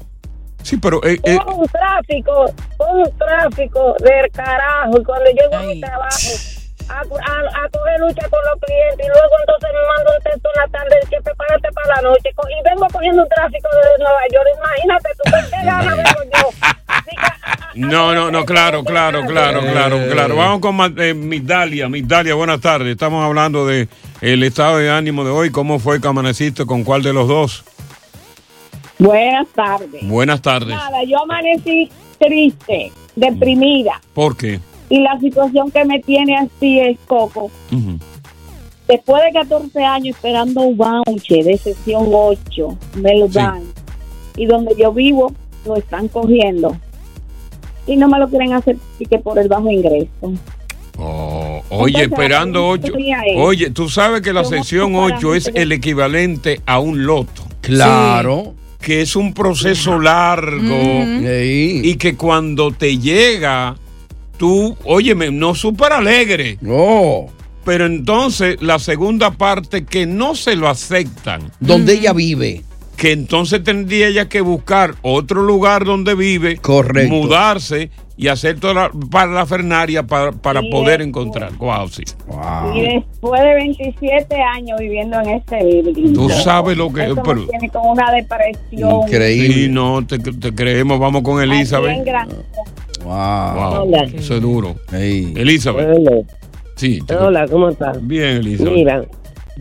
Sí, 0.62 0.76
pero 0.76 1.00
eh, 1.04 1.19
Fue 1.23 1.54
un 1.54 1.66
tráfico, 1.66 2.52
fue 2.76 2.87
un 2.92 3.11
tráfico 3.16 3.95
del 4.00 4.30
carajo. 4.30 5.00
Y 5.00 5.04
cuando 5.04 5.30
llego 5.30 5.57
a 5.57 5.62
mi 5.62 5.80
trabajo, 5.80 6.16
a, 6.90 7.00
a, 7.00 7.64
a 7.64 7.68
coger 7.70 8.00
lucha 8.00 8.28
con 8.28 8.40
los 8.44 8.59
clientes, 8.61 9.06
y 9.06 9.09
luego 9.09 9.35
entonces 9.40 9.70
me 9.73 9.82
manda 9.94 10.11
un 10.16 10.23
texto 10.23 10.49
en 10.54 10.61
la 10.61 10.68
tarde 10.68 10.97
que 11.09 11.20
prepárate 11.23 11.68
para 11.73 11.97
la 11.97 12.02
noche. 12.02 12.28
Y 12.30 12.68
vengo 12.68 12.87
cogiendo 12.92 13.23
un 13.23 13.28
tráfico 13.28 13.68
de 13.70 14.02
Nueva 14.02 14.23
York. 14.32 14.49
Imagínate 14.59 15.09
tú, 15.16 15.30
¿con 15.30 15.44
qué 15.50 15.66
gana 15.66 15.94
vengo 15.94 16.23
yo? 16.35 16.50
No, 17.75 18.14
no, 18.14 18.32
no, 18.32 18.44
claro, 18.44 18.82
claro, 18.82 19.25
claro, 19.26 19.61
claro, 19.61 19.99
claro. 20.11 20.37
Vamos 20.37 20.61
con 20.61 20.76
eh, 20.99 21.14
Migdalia. 21.14 21.88
Migdalia, 21.88 22.35
buenas 22.35 22.61
tardes. 22.61 22.88
Estamos 22.88 23.25
hablando 23.25 23.64
de 23.64 23.88
el 24.20 24.42
estado 24.42 24.78
de 24.78 24.90
ánimo 24.90 25.25
de 25.25 25.30
hoy. 25.30 25.50
¿Cómo 25.50 25.78
fue 25.78 26.00
que 26.00 26.09
amaneciste? 26.09 26.66
¿Con 26.66 26.82
cuál 26.82 27.02
de 27.02 27.12
los 27.12 27.28
dos? 27.28 27.64
Buenas 28.99 29.47
tardes. 29.54 30.02
Buenas 30.02 30.42
tardes. 30.42 30.76
Nada, 30.76 31.04
yo 31.06 31.23
amanecí 31.23 31.88
triste, 32.18 32.92
deprimida. 33.14 34.00
¿Por 34.14 34.37
qué? 34.37 34.61
Y 34.90 35.00
la 35.00 35.18
situación 35.20 35.70
que 35.70 35.85
me 35.85 36.00
tiene 36.00 36.37
así 36.37 36.80
es, 36.80 36.99
Coco, 37.06 37.50
después 38.88 39.23
de 39.25 39.32
14 39.32 39.85
años 39.85 40.16
esperando 40.16 40.62
un 40.62 40.76
voucher 40.76 41.44
de 41.44 41.56
sesión 41.56 42.09
8, 42.12 42.76
me 42.97 43.18
lo 43.18 43.28
dan. 43.28 43.62
Y 44.37 44.47
donde 44.47 44.75
yo 44.76 44.92
vivo, 44.92 45.32
lo 45.64 45.76
están 45.76 46.09
cogiendo. 46.09 46.76
Y 47.87 47.97
no 47.97 48.09
me 48.09 48.18
lo 48.18 48.28
quieren 48.28 48.52
hacer 48.52 48.76
y 48.99 49.06
que 49.06 49.18
por 49.18 49.38
el 49.38 49.49
bajo 49.49 49.70
ingreso. 49.70 50.09
Oh, 50.99 51.62
oye, 51.70 52.02
Entonces, 52.02 52.12
esperando 52.12 52.61
la 52.61 52.66
ocho. 52.66 52.82
pregunta 52.82 52.99
mía 53.04 53.23
es, 53.26 53.38
Oye, 53.38 53.70
tú 53.70 53.88
sabes 53.88 54.20
que 54.20 54.32
la 54.32 54.42
¿cómo 54.42 54.56
sección 54.56 54.92
tú 54.92 54.99
para 54.99 55.16
8 55.16 55.35
es 55.35 55.50
el 55.54 55.73
equivalente 55.73 56.61
a 56.66 56.78
un 56.80 57.06
loto. 57.06 57.42
Claro. 57.61 58.54
Que 58.80 59.02
es 59.02 59.14
un 59.14 59.35
proceso 59.35 59.99
largo 59.99 60.75
y 60.75 61.94
que 61.97 62.16
cuando 62.16 62.70
te 62.73 62.99
llega, 62.99 63.76
tú, 64.40 64.75
óyeme, 64.85 65.30
no 65.30 65.54
súper 65.54 65.92
alegre. 65.92 66.56
No. 66.62 67.26
Pero 67.62 67.85
entonces 67.85 68.56
la 68.62 68.78
segunda 68.78 69.32
parte 69.32 69.85
que 69.85 70.06
no 70.06 70.35
se 70.35 70.56
lo 70.56 70.66
aceptan. 70.70 71.52
Donde 71.61 71.92
ella 71.92 72.14
vive. 72.14 72.62
Que 72.97 73.12
entonces 73.12 73.62
tendría 73.62 74.09
ella 74.09 74.28
que 74.30 74.40
buscar 74.40 74.94
otro 75.02 75.42
lugar 75.42 75.85
donde 75.85 76.14
vive. 76.14 76.56
Correcto. 76.56 77.14
Mudarse 77.14 77.90
y 78.16 78.28
hacer 78.28 78.59
toda 78.61 78.75
la, 78.75 78.90
para 79.11 79.32
la 79.32 79.44
fernaria 79.47 80.02
para, 80.06 80.32
para 80.32 80.61
poder 80.70 81.00
encontrar. 81.02 81.52
Wow, 81.56 81.88
sí. 81.88 82.02
Y 82.75 82.80
después 82.82 83.42
de 83.42 83.54
27 83.54 84.37
años 84.54 84.78
viviendo 84.78 85.18
en 85.20 85.30
este 85.30 85.62
building. 85.64 86.12
Tú 86.14 86.28
sabes 86.30 86.76
lo 86.78 86.90
que- 86.92 87.04
Eso 87.04 87.16
me 87.16 87.23
pero- 87.23 87.47
tiene 87.47 87.68
como 87.70 87.92
una 87.92 88.11
depresión. 88.12 89.02
Sí, 89.09 89.68
no, 89.70 90.06
te, 90.06 90.18
te 90.18 90.54
creemos. 90.54 90.99
Vamos 90.99 91.23
con 91.23 91.42
Elizabeth. 91.42 92.06
Wow. 93.04 93.83
Hola. 93.83 94.04
Eso 94.14 94.35
es 94.37 94.40
duro. 94.42 94.77
Elizabeth. 94.92 96.27
Sí. 96.77 97.01
te- 97.07 97.14
Hola, 97.16 97.46
¿cómo 97.48 97.68
estás? 97.70 97.98
Bien, 98.07 98.37
Elizabeth. 98.38 98.72
Mira, 98.75 99.05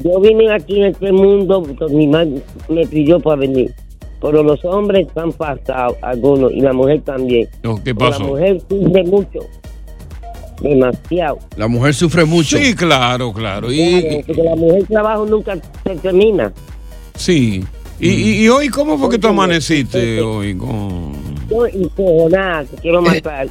yo 0.03 0.19
vine 0.21 0.51
aquí 0.53 0.77
en 0.79 0.85
este 0.87 1.11
mundo 1.11 1.63
porque 1.63 1.93
mi 1.93 2.07
madre 2.07 2.41
me 2.69 2.85
pidió 2.85 3.19
para 3.19 3.37
venir. 3.37 3.73
Pero 4.21 4.43
los 4.43 4.63
hombres 4.65 5.07
están 5.07 5.31
pasados, 5.31 5.95
algunos, 6.01 6.51
y 6.51 6.59
la 6.59 6.73
mujer 6.73 7.01
también. 7.01 7.47
No, 7.63 7.81
¿Qué 7.81 7.95
pasó? 7.95 8.19
La 8.23 8.27
mujer 8.27 8.61
sufre 8.69 9.03
mucho. 9.05 9.39
Demasiado. 10.61 11.39
La 11.55 11.67
mujer 11.69 11.93
sufre 11.93 12.25
mucho. 12.25 12.57
Sí, 12.57 12.75
claro, 12.75 13.31
claro. 13.31 13.71
Y, 13.71 14.01
Claro, 14.01 14.23
porque 14.27 14.43
la 14.43 14.55
mujer 14.57 14.83
trabajo 14.87 15.25
nunca 15.25 15.57
se 15.85 15.95
termina. 15.95 16.51
sí. 17.15 17.63
Y, 18.01 18.07
y- 18.11 18.43
y 18.45 18.47
hoy 18.47 18.69
cómo 18.69 18.97
fue 18.97 19.09
que 19.09 19.17
tú 19.19 19.27
amaneciste 19.27 20.21
hoy? 20.21 20.55
Con... 20.55 21.11
Yo 21.49 21.65
encojonada, 21.65 22.65
que 22.65 22.75
quiero 22.77 23.01
matar. 23.01 23.47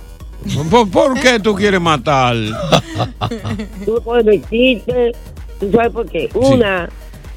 ¿Por, 0.70 0.90
por 0.90 1.20
qué 1.20 1.40
tú 1.40 1.54
quieres 1.54 1.80
matar? 1.80 2.36
Tú 3.84 4.00
puedes 4.02 4.24
vestirte. 4.24 5.12
¿Tú 5.58 5.70
sabes 5.72 5.90
por 5.90 6.08
qué? 6.08 6.28
Una, 6.34 6.88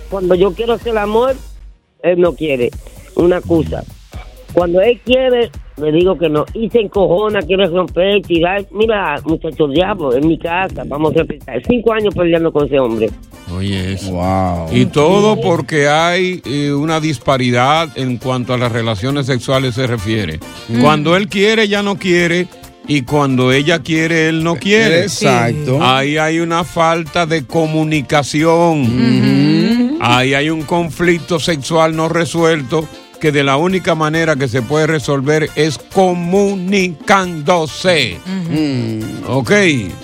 cuando 0.10 0.36
yo 0.36 0.54
quiero 0.54 0.74
hacer 0.74 0.90
el 0.90 1.00
amor, 1.00 1.36
él 2.04 2.20
no 2.22 2.34
quiere. 2.36 2.70
Una 3.16 3.38
excusa. 3.38 3.84
Cuando 4.54 4.82
él 4.82 5.00
quiere, 5.04 5.50
le 5.82 5.92
digo 5.92 6.18
que 6.18 6.30
no. 6.30 6.46
Y 6.54 6.70
se 6.70 6.80
encojona, 6.82 7.42
quiere 7.42 7.68
romper, 7.68 8.22
tirar. 8.22 8.66
Mira, 8.72 9.20
muchachos, 9.26 9.72
diablo, 9.74 10.14
en 10.16 10.28
mi 10.28 10.38
casa, 10.38 10.84
vamos 10.86 11.14
a 11.16 11.20
respetar. 11.20 11.62
Cinco 11.68 11.94
años 11.94 12.14
peleando 12.14 12.52
con 12.52 12.66
ese 12.66 12.80
hombre. 12.80 13.10
Oye, 13.56 13.94
eso. 13.94 14.22
Y 14.72 14.86
todo 14.86 15.40
porque 15.42 15.90
hay 15.90 16.42
eh, 16.46 16.72
una 16.72 17.00
disparidad 17.00 17.90
en 17.98 18.18
cuanto 18.18 18.54
a 18.54 18.58
las 18.58 18.72
relaciones 18.72 19.26
sexuales 19.26 19.76
se 19.76 19.88
refiere. 19.88 20.40
Mm. 20.70 20.82
Cuando 20.82 21.18
él 21.18 21.28
quiere, 21.28 21.68
ya 21.68 21.84
no 21.84 21.98
quiere. 21.98 22.48
Y 22.88 23.04
cuando 23.04 23.52
ella 23.52 23.80
quiere, 23.80 24.30
él 24.30 24.44
no 24.44 24.56
quiere. 24.56 25.02
Exacto. 25.04 25.80
Ahí 25.82 26.18
hay 26.18 26.40
una 26.40 26.64
falta 26.64 27.26
de 27.26 27.46
comunicación. 27.46 28.88
Ahí 30.02 30.34
hay 30.34 30.50
un 30.50 30.64
conflicto 30.64 31.40
sexual 31.40 31.96
no 31.96 32.10
resuelto 32.10 32.88
que 33.22 33.32
de 33.32 33.44
la 33.44 33.56
única 33.56 33.94
manera 33.94 34.36
que 34.36 34.48
se 34.48 34.64
puede 34.64 34.88
resolver 34.88 35.52
es 35.56 35.78
comunicándose. 35.78 38.18
Ok. 39.28 39.52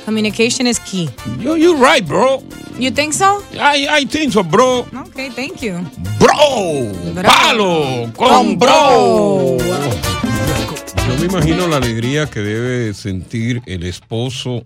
Communication 0.05 0.67
is 0.67 0.79
key. 0.79 1.09
You, 1.39 1.55
you're 1.55 1.75
right, 1.75 2.07
bro. 2.07 2.43
You 2.79 2.91
think 2.91 3.13
so? 3.13 3.41
I, 3.53 3.87
I 3.89 4.05
think 4.05 4.31
so, 4.31 4.43
bro. 4.43 4.85
Okay, 5.07 5.31
thank 5.31 5.61
you. 5.61 5.79
Bro, 6.19 6.91
palo 7.23 8.11
con 8.15 8.59
bro. 8.59 9.57
Yo 9.57 11.17
me 11.19 11.25
imagino 11.25 11.67
la 11.67 11.77
alegría 11.77 12.27
que 12.27 12.41
debe 12.41 12.93
sentir 12.93 13.63
el 13.65 13.81
esposo 13.83 14.63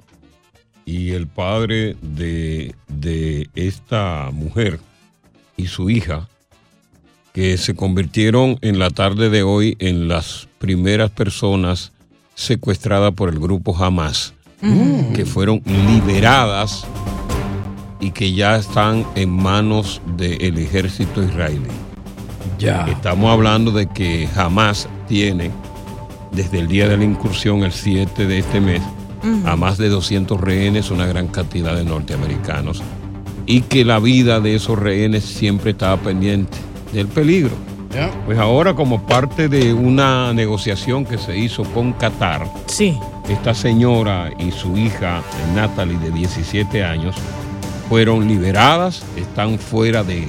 y 0.86 1.12
el 1.12 1.28
padre 1.28 1.96
de, 2.02 2.76
de 2.90 3.50
esta 3.56 4.30
mujer 4.34 4.82
y 5.56 5.68
su 5.68 5.90
hija 5.90 6.28
que 7.34 7.58
se 7.58 7.76
convirtieron 7.76 8.58
en 8.62 8.80
la 8.80 8.90
tarde 8.90 9.30
de 9.30 9.44
hoy 9.44 9.76
en 9.80 10.08
las 10.08 10.48
primeras 10.60 11.10
personas 11.12 11.92
secuestradas 12.36 13.14
por 13.14 13.30
el 13.30 13.40
grupo 13.40 13.76
Hamas, 13.76 14.34
Mm. 14.62 15.14
que 15.14 15.26
fueron 15.26 15.62
liberadas 15.66 16.86
y 18.00 18.12
que 18.12 18.34
ya 18.34 18.58
están 18.58 19.06
en 19.16 19.30
manos 19.30 20.02
del 20.18 20.58
ejército 20.60 21.24
israelí. 21.24 21.62
Ya. 22.60 22.86
Estamos 22.88 23.32
hablando 23.32 23.72
de 23.72 23.88
que 23.88 24.30
Hamas 24.36 24.88
tiene, 25.08 25.50
desde 26.32 26.60
el 26.60 26.68
día 26.68 26.88
de 26.88 26.98
la 26.98 27.04
incursión, 27.04 27.64
el 27.64 27.72
7 27.72 28.28
de 28.28 28.40
este 28.40 28.62
mes, 28.62 28.82
a 29.46 29.56
más 29.56 29.78
de 29.80 29.90
200 29.90 30.40
rehenes, 30.40 30.92
una 30.92 31.06
gran 31.08 31.28
cantidad 31.28 31.76
de 31.76 31.84
norteamericanos, 31.84 32.84
y 33.48 33.62
que 33.62 33.84
la 33.84 34.00
vida 34.00 34.40
de 34.40 34.56
esos 34.56 34.78
rehenes 34.78 35.24
siempre 35.24 35.72
estaba 35.72 35.98
pendiente 35.98 36.58
del 36.94 37.08
peligro. 37.08 37.56
Pues 38.26 38.40
ahora 38.40 38.74
como 38.74 39.06
parte 39.06 39.50
de 39.50 39.74
una 39.74 40.34
negociación 40.34 41.06
que 41.06 41.18
se 41.18 41.38
hizo 41.38 41.64
con 41.66 41.92
Qatar, 41.94 42.48
sí. 42.68 42.98
esta 43.28 43.54
señora 43.54 44.32
y 44.40 44.52
su 44.52 44.78
hija 44.78 45.22
Natalie 45.54 45.98
de 45.98 46.12
17 46.12 46.86
años 46.86 47.16
fueron 47.90 48.28
liberadas, 48.30 49.04
están 49.18 49.60
fuera 49.60 50.04
de 50.04 50.26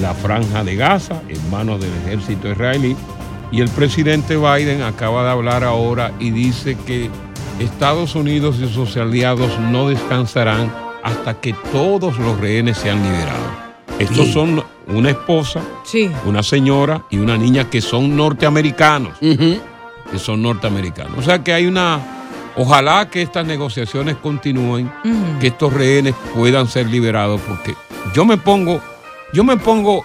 la 0.00 0.14
franja 0.14 0.62
de 0.62 0.76
Gaza 0.76 1.20
en 1.28 1.50
manos 1.50 1.80
del 1.80 1.90
ejército 2.06 2.48
israelí 2.48 2.96
y 3.50 3.60
el 3.60 3.68
presidente 3.68 4.36
Biden 4.36 4.82
acaba 4.82 5.24
de 5.24 5.30
hablar 5.30 5.64
ahora 5.64 6.12
y 6.20 6.30
dice 6.30 6.76
que 6.86 7.10
Estados 7.58 8.14
Unidos 8.14 8.56
y 8.62 8.68
sus 8.72 8.96
aliados 8.96 9.58
no 9.58 9.88
descansarán 9.88 10.72
hasta 11.02 11.34
que 11.40 11.52
todos 11.72 12.16
los 12.18 12.38
rehenes 12.40 12.78
sean 12.78 13.02
liberados. 13.02 13.71
Estos 14.02 14.26
Sí. 14.26 14.32
son 14.32 14.62
una 14.88 15.10
esposa, 15.10 15.60
Sí. 15.84 16.10
una 16.24 16.42
señora 16.42 17.02
y 17.10 17.18
una 17.18 17.36
niña 17.36 17.68
que 17.70 17.80
son 17.80 18.16
norteamericanos. 18.16 19.18
Que 19.20 20.18
son 20.18 20.42
norteamericanos. 20.42 21.18
O 21.18 21.22
sea 21.22 21.42
que 21.42 21.52
hay 21.52 21.66
una. 21.66 22.00
Ojalá 22.56 23.08
que 23.08 23.22
estas 23.22 23.46
negociaciones 23.46 24.16
continúen, 24.22 24.92
que 25.40 25.46
estos 25.48 25.72
rehenes 25.72 26.14
puedan 26.34 26.68
ser 26.68 26.86
liberados, 26.86 27.40
porque 27.48 27.74
yo 28.14 28.24
me 28.26 28.36
pongo 28.36 28.80
yo 29.32 29.42
me 29.44 29.56
pongo 29.56 30.04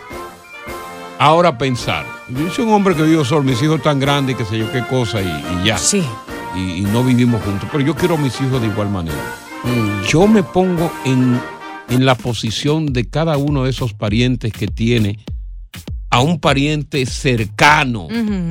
ahora 1.20 1.50
a 1.50 1.58
pensar. 1.58 2.06
Yo 2.30 2.50
soy 2.50 2.66
un 2.66 2.74
hombre 2.74 2.96
que 2.96 3.04
vivo 3.04 3.26
solo, 3.26 3.44
mis 3.44 3.62
hijos 3.62 3.82
tan 3.82 4.00
grandes, 4.00 4.38
que 4.38 4.46
sé 4.46 4.58
yo 4.58 4.72
qué 4.72 4.82
cosa, 4.86 5.22
y, 5.22 5.26
y 5.26 5.66
ya. 5.66 5.78
Sí. 5.78 6.04
Y, 6.56 6.78
y 6.78 6.82
no 6.82 7.04
vivimos 7.04 7.42
juntos. 7.44 7.68
Pero 7.72 7.84
yo 7.84 7.96
quiero 7.96 8.16
a 8.16 8.18
mis 8.18 8.40
hijos 8.40 8.62
de 8.62 8.68
igual 8.68 8.90
manera. 8.90 9.18
Yo 10.08 10.26
me 10.28 10.44
pongo 10.44 10.90
en, 11.04 11.38
en 11.90 12.06
la 12.06 12.16
posición 12.16 12.88
de 12.94 13.08
cada 13.10 13.38
uno 13.38 13.64
de 13.64 13.70
esos 13.72 13.94
parientes 13.94 14.52
que 14.54 14.68
tiene 14.68 15.20
a 16.10 16.22
un 16.22 16.40
pariente 16.40 17.06
cercano, 17.06 18.08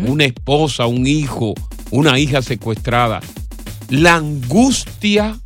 una 0.07 0.25
esposa, 0.25 0.87
un 0.87 1.07
hijo, 1.07 1.55
una 1.91 2.19
hija 2.19 2.43
secuestrada. 2.43 3.21
La 3.89 4.17
angustia, 4.17 5.39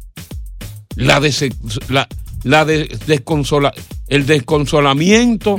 la, 0.96 1.20
dese- 1.20 1.54
la, 1.88 2.08
la 2.42 2.64
de- 2.64 2.88
desconsola- 3.06 3.72
el 4.08 4.26
desconsolamiento, 4.26 5.56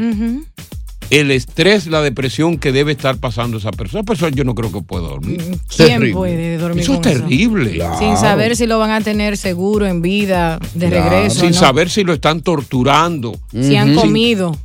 el 1.11 1.29
estrés, 1.29 1.87
la 1.87 2.01
depresión 2.01 2.57
que 2.57 2.71
debe 2.71 2.93
estar 2.93 3.17
pasando 3.17 3.57
esa 3.57 3.71
persona. 3.71 3.99
Esa 3.99 4.05
persona 4.07 4.31
yo 4.35 4.43
no 4.43 4.55
creo 4.55 4.71
que 4.71 4.81
pueda 4.81 5.07
dormir. 5.09 5.37
¿Quién 5.43 5.59
Terrible. 5.89 6.13
puede 6.13 6.57
dormir 6.57 6.81
Eso 6.83 6.93
es 6.93 6.99
eso? 6.99 7.09
terrible. 7.21 7.79
Sin 7.99 8.17
saber 8.17 8.55
si 8.55 8.65
lo 8.65 8.79
van 8.79 8.91
a 8.91 9.01
tener 9.01 9.37
seguro 9.37 9.85
en 9.85 10.01
vida, 10.01 10.57
de 10.73 10.87
Claro. 10.87 11.09
regreso. 11.11 11.41
Sin 11.41 11.51
¿no? 11.51 11.59
saber 11.59 11.89
si 11.89 12.03
lo 12.03 12.13
están 12.13 12.41
torturando. 12.41 13.37
Si 13.51 13.75
han 13.75 13.89
Sin- 13.89 13.95
comido. 13.99 14.57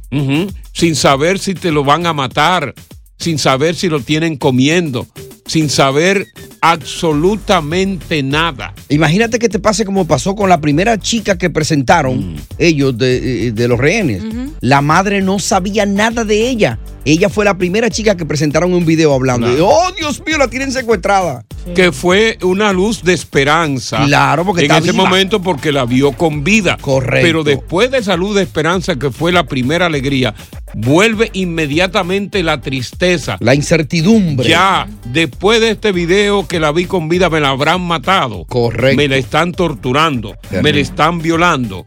Sin 0.72 0.94
saber 0.94 1.38
si 1.38 1.54
te 1.54 1.72
lo 1.72 1.84
van 1.84 2.06
a 2.06 2.12
matar. 2.12 2.74
Sin 3.18 3.38
saber 3.38 3.74
si 3.74 3.88
lo 3.88 4.00
tienen 4.00 4.36
comiendo. 4.36 5.06
Sin 5.46 5.70
saber 5.70 6.26
absolutamente 6.60 8.22
nada. 8.22 8.74
Imagínate 8.88 9.38
que 9.38 9.48
te 9.48 9.58
pase 9.58 9.84
como 9.84 10.06
pasó 10.06 10.34
con 10.34 10.48
la 10.48 10.60
primera 10.60 10.98
chica 10.98 11.38
que 11.38 11.50
presentaron 11.50 12.34
Mm. 12.34 12.36
ellos 12.58 12.96
de, 12.98 13.46
eh, 13.48 13.52
de 13.52 13.68
los 13.68 13.78
rehenes. 13.78 14.22
La 14.60 14.80
madre 14.80 15.22
no 15.22 15.38
sabía 15.38 15.86
nada 15.86 16.24
de 16.24 16.48
ella. 16.48 16.78
Ella 17.04 17.28
fue 17.28 17.44
la 17.44 17.56
primera 17.56 17.88
chica 17.88 18.16
que 18.16 18.26
presentaron 18.26 18.74
un 18.74 18.84
video 18.84 19.14
hablando. 19.14 19.46
Claro. 19.46 19.58
Y, 19.58 19.64
oh, 19.64 19.92
Dios 19.96 20.20
mío, 20.26 20.38
la 20.38 20.48
tienen 20.48 20.72
secuestrada. 20.72 21.44
Que 21.74 21.92
fue 21.92 22.36
una 22.42 22.72
luz 22.72 23.02
de 23.04 23.12
esperanza. 23.12 24.04
Claro, 24.06 24.44
porque 24.44 24.62
En 24.64 24.70
está 24.72 24.78
ese 24.78 24.90
viva. 24.90 25.04
momento 25.04 25.40
porque 25.40 25.70
la 25.70 25.84
vio 25.84 26.12
con 26.12 26.42
vida. 26.42 26.76
Correcto. 26.80 27.24
Pero 27.26 27.44
después 27.44 27.92
de 27.92 27.98
esa 27.98 28.16
luz 28.16 28.34
de 28.34 28.42
esperanza 28.42 28.96
que 28.96 29.12
fue 29.12 29.30
la 29.30 29.44
primera 29.44 29.86
alegría, 29.86 30.34
vuelve 30.74 31.30
inmediatamente 31.32 32.42
la 32.42 32.60
tristeza. 32.60 33.36
La 33.38 33.54
incertidumbre. 33.54 34.48
Ya, 34.48 34.88
después 35.04 35.35
de 35.38 35.70
este 35.70 35.92
video 35.92 36.46
que 36.46 36.58
la 36.58 36.72
vi 36.72 36.86
con 36.86 37.08
vida, 37.08 37.30
me 37.30 37.40
la 37.40 37.50
habrán 37.50 37.82
matado. 37.82 38.44
Correcto. 38.46 38.96
Me 38.96 39.08
la 39.08 39.16
están 39.16 39.52
torturando. 39.52 40.36
Me 40.62 40.72
la 40.72 40.80
están 40.80 41.20
violando. 41.20 41.86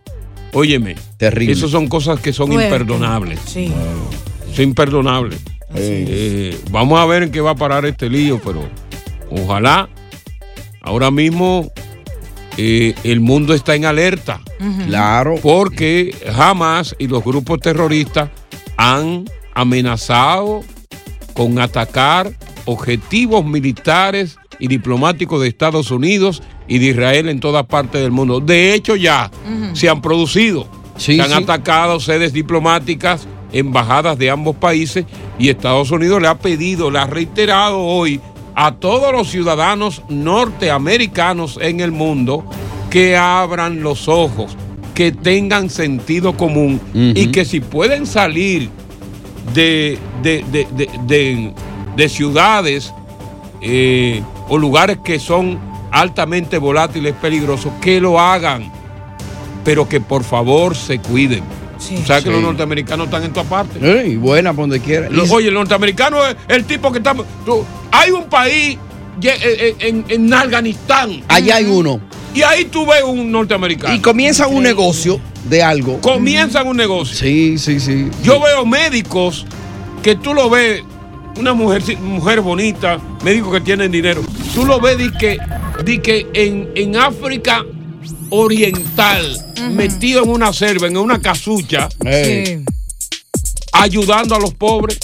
Óyeme. 0.53 0.95
Terrible. 1.17 1.53
Esas 1.53 1.71
son 1.71 1.87
cosas 1.87 2.19
que 2.19 2.31
son 2.33 2.47
Fuerte. 2.47 2.65
imperdonables. 2.65 3.39
Sí. 3.45 3.71
Es 4.51 4.59
imperdonable. 4.59 5.37
Eh, 5.75 6.57
vamos 6.71 6.99
a 6.99 7.05
ver 7.05 7.23
en 7.23 7.31
qué 7.31 7.41
va 7.41 7.51
a 7.51 7.55
parar 7.55 7.85
este 7.85 8.09
lío, 8.09 8.41
pero 8.43 8.67
ojalá 9.29 9.87
ahora 10.81 11.11
mismo 11.11 11.71
eh, 12.57 12.95
el 13.03 13.19
mundo 13.19 13.53
está 13.53 13.75
en 13.75 13.85
alerta. 13.85 14.41
Claro. 14.87 15.35
Porque 15.41 16.15
Hamas 16.35 16.95
y 16.97 17.07
los 17.07 17.23
grupos 17.23 17.59
terroristas 17.59 18.29
han 18.77 19.25
amenazado 19.53 20.61
con 21.33 21.59
atacar 21.59 22.31
objetivos 22.71 23.45
militares 23.45 24.37
y 24.59 24.67
diplomáticos 24.67 25.41
de 25.41 25.47
Estados 25.47 25.89
Unidos 25.91 26.43
y 26.67 26.79
de 26.79 26.87
Israel 26.87 27.29
en 27.29 27.39
todas 27.39 27.65
partes 27.65 28.01
del 28.01 28.11
mundo. 28.11 28.39
De 28.39 28.73
hecho, 28.73 28.95
ya 28.95 29.31
se 29.73 29.89
han 29.89 30.01
producido. 30.01 30.67
Sí, 30.97 31.15
se 31.15 31.21
han 31.21 31.29
sí. 31.29 31.43
atacado 31.43 31.99
sedes 31.99 32.33
diplomáticas, 32.33 33.25
embajadas 33.53 34.17
de 34.19 34.29
ambos 34.29 34.55
países 34.57 35.05
y 35.39 35.49
Estados 35.49 35.91
Unidos 35.91 36.21
le 36.21 36.27
ha 36.27 36.37
pedido, 36.37 36.91
le 36.91 36.99
ha 36.99 37.07
reiterado 37.07 37.79
hoy 37.79 38.19
a 38.53 38.73
todos 38.75 39.11
los 39.13 39.29
ciudadanos 39.29 40.01
norteamericanos 40.09 41.57
en 41.61 41.79
el 41.79 41.91
mundo 41.91 42.43
que 42.89 43.15
abran 43.15 43.81
los 43.81 44.07
ojos, 44.07 44.57
que 44.93 45.11
tengan 45.11 45.69
sentido 45.69 46.35
común 46.35 46.81
y 46.93 47.27
que 47.27 47.45
si 47.45 47.61
pueden 47.61 48.05
salir 48.05 48.69
de, 49.53 49.97
de, 50.21 50.43
de- 50.51 50.67
de- 51.07 51.53
de- 51.99 52.03
de 52.03 52.09
ciudades 52.09 52.93
eh, 53.61 54.23
o 54.47 54.57
lugares 54.57 54.99
que 55.03 55.19
son 55.19 55.59
altamente 55.91 56.57
volátiles, 56.57 57.13
peligrosos, 57.21 57.73
que 57.81 57.99
lo 57.99 58.19
hagan, 58.19 58.71
pero 59.65 59.87
que 59.89 59.99
por 59.99 60.23
favor 60.23 60.75
se 60.75 60.99
cuiden. 60.99 61.43
o 61.77 62.05
sea 62.05 62.17
que 62.17 62.23
Sí. 62.25 62.29
los 62.29 62.41
norteamericanos 62.41 63.05
están 63.07 63.23
en 63.23 63.31
todas 63.31 63.47
partes. 63.47 63.81
Ey, 63.81 64.17
buena, 64.17 64.51
por 64.53 64.63
donde 64.63 64.79
quiera. 64.81 65.07
Oye, 65.31 65.47
el 65.47 65.53
norteamericano 65.53 66.25
es 66.25 66.35
el 66.49 66.65
tipo 66.65 66.91
que 66.91 66.97
está. 66.97 67.13
tú- 67.45 67.63
hay 67.91 68.11
un 68.11 68.25
país 68.25 68.77
ye- 69.19 69.29
eh, 69.31 69.37
eh, 69.41 69.75
en, 69.79 70.05
en 70.09 70.33
Afganistán. 70.33 71.21
Allá 71.29 71.55
hay 71.55 71.65
uno. 71.65 71.99
Y 72.35 72.41
ahí 72.43 72.65
tú 72.65 72.85
ves 72.85 73.01
un 73.03 73.31
norteamericano. 73.31 73.93
Y 73.95 73.99
comienzan 74.01 74.53
un 74.53 74.61
negocio 74.63 75.19
de 75.49 75.63
algo. 75.63 75.99
Comienzan 76.01 76.67
un 76.67 76.75
negocio. 76.77 77.15
Sí, 77.15 77.57
sí, 77.57 77.79
sí. 77.79 78.09
Yo 78.23 78.39
veo 78.41 78.65
médicos 78.65 79.45
que 80.03 80.15
tú 80.15 80.33
lo 80.33 80.49
ves, 80.49 80.83
una 81.37 81.53
mujer, 81.53 81.83
mujer 81.99 82.41
bonita, 82.41 82.99
médicos 83.23 83.53
que 83.53 83.61
tienen 83.61 83.91
dinero. 83.91 84.21
Tú 84.53 84.65
lo 84.65 84.79
ves 84.79 84.97
di 84.97 85.11
que, 85.11 85.37
di 85.83 85.99
que 85.99 86.27
en, 86.33 86.69
en 86.75 86.95
África 86.95 87.65
Oriental, 88.29 89.45
metido 89.71 90.23
en 90.23 90.29
una 90.29 90.53
selva, 90.53 90.87
en 90.87 90.97
una 90.97 91.21
casucha, 91.21 91.89
ayudando 93.73 94.35
a 94.35 94.39
los 94.39 94.53
pobres. 94.53 94.99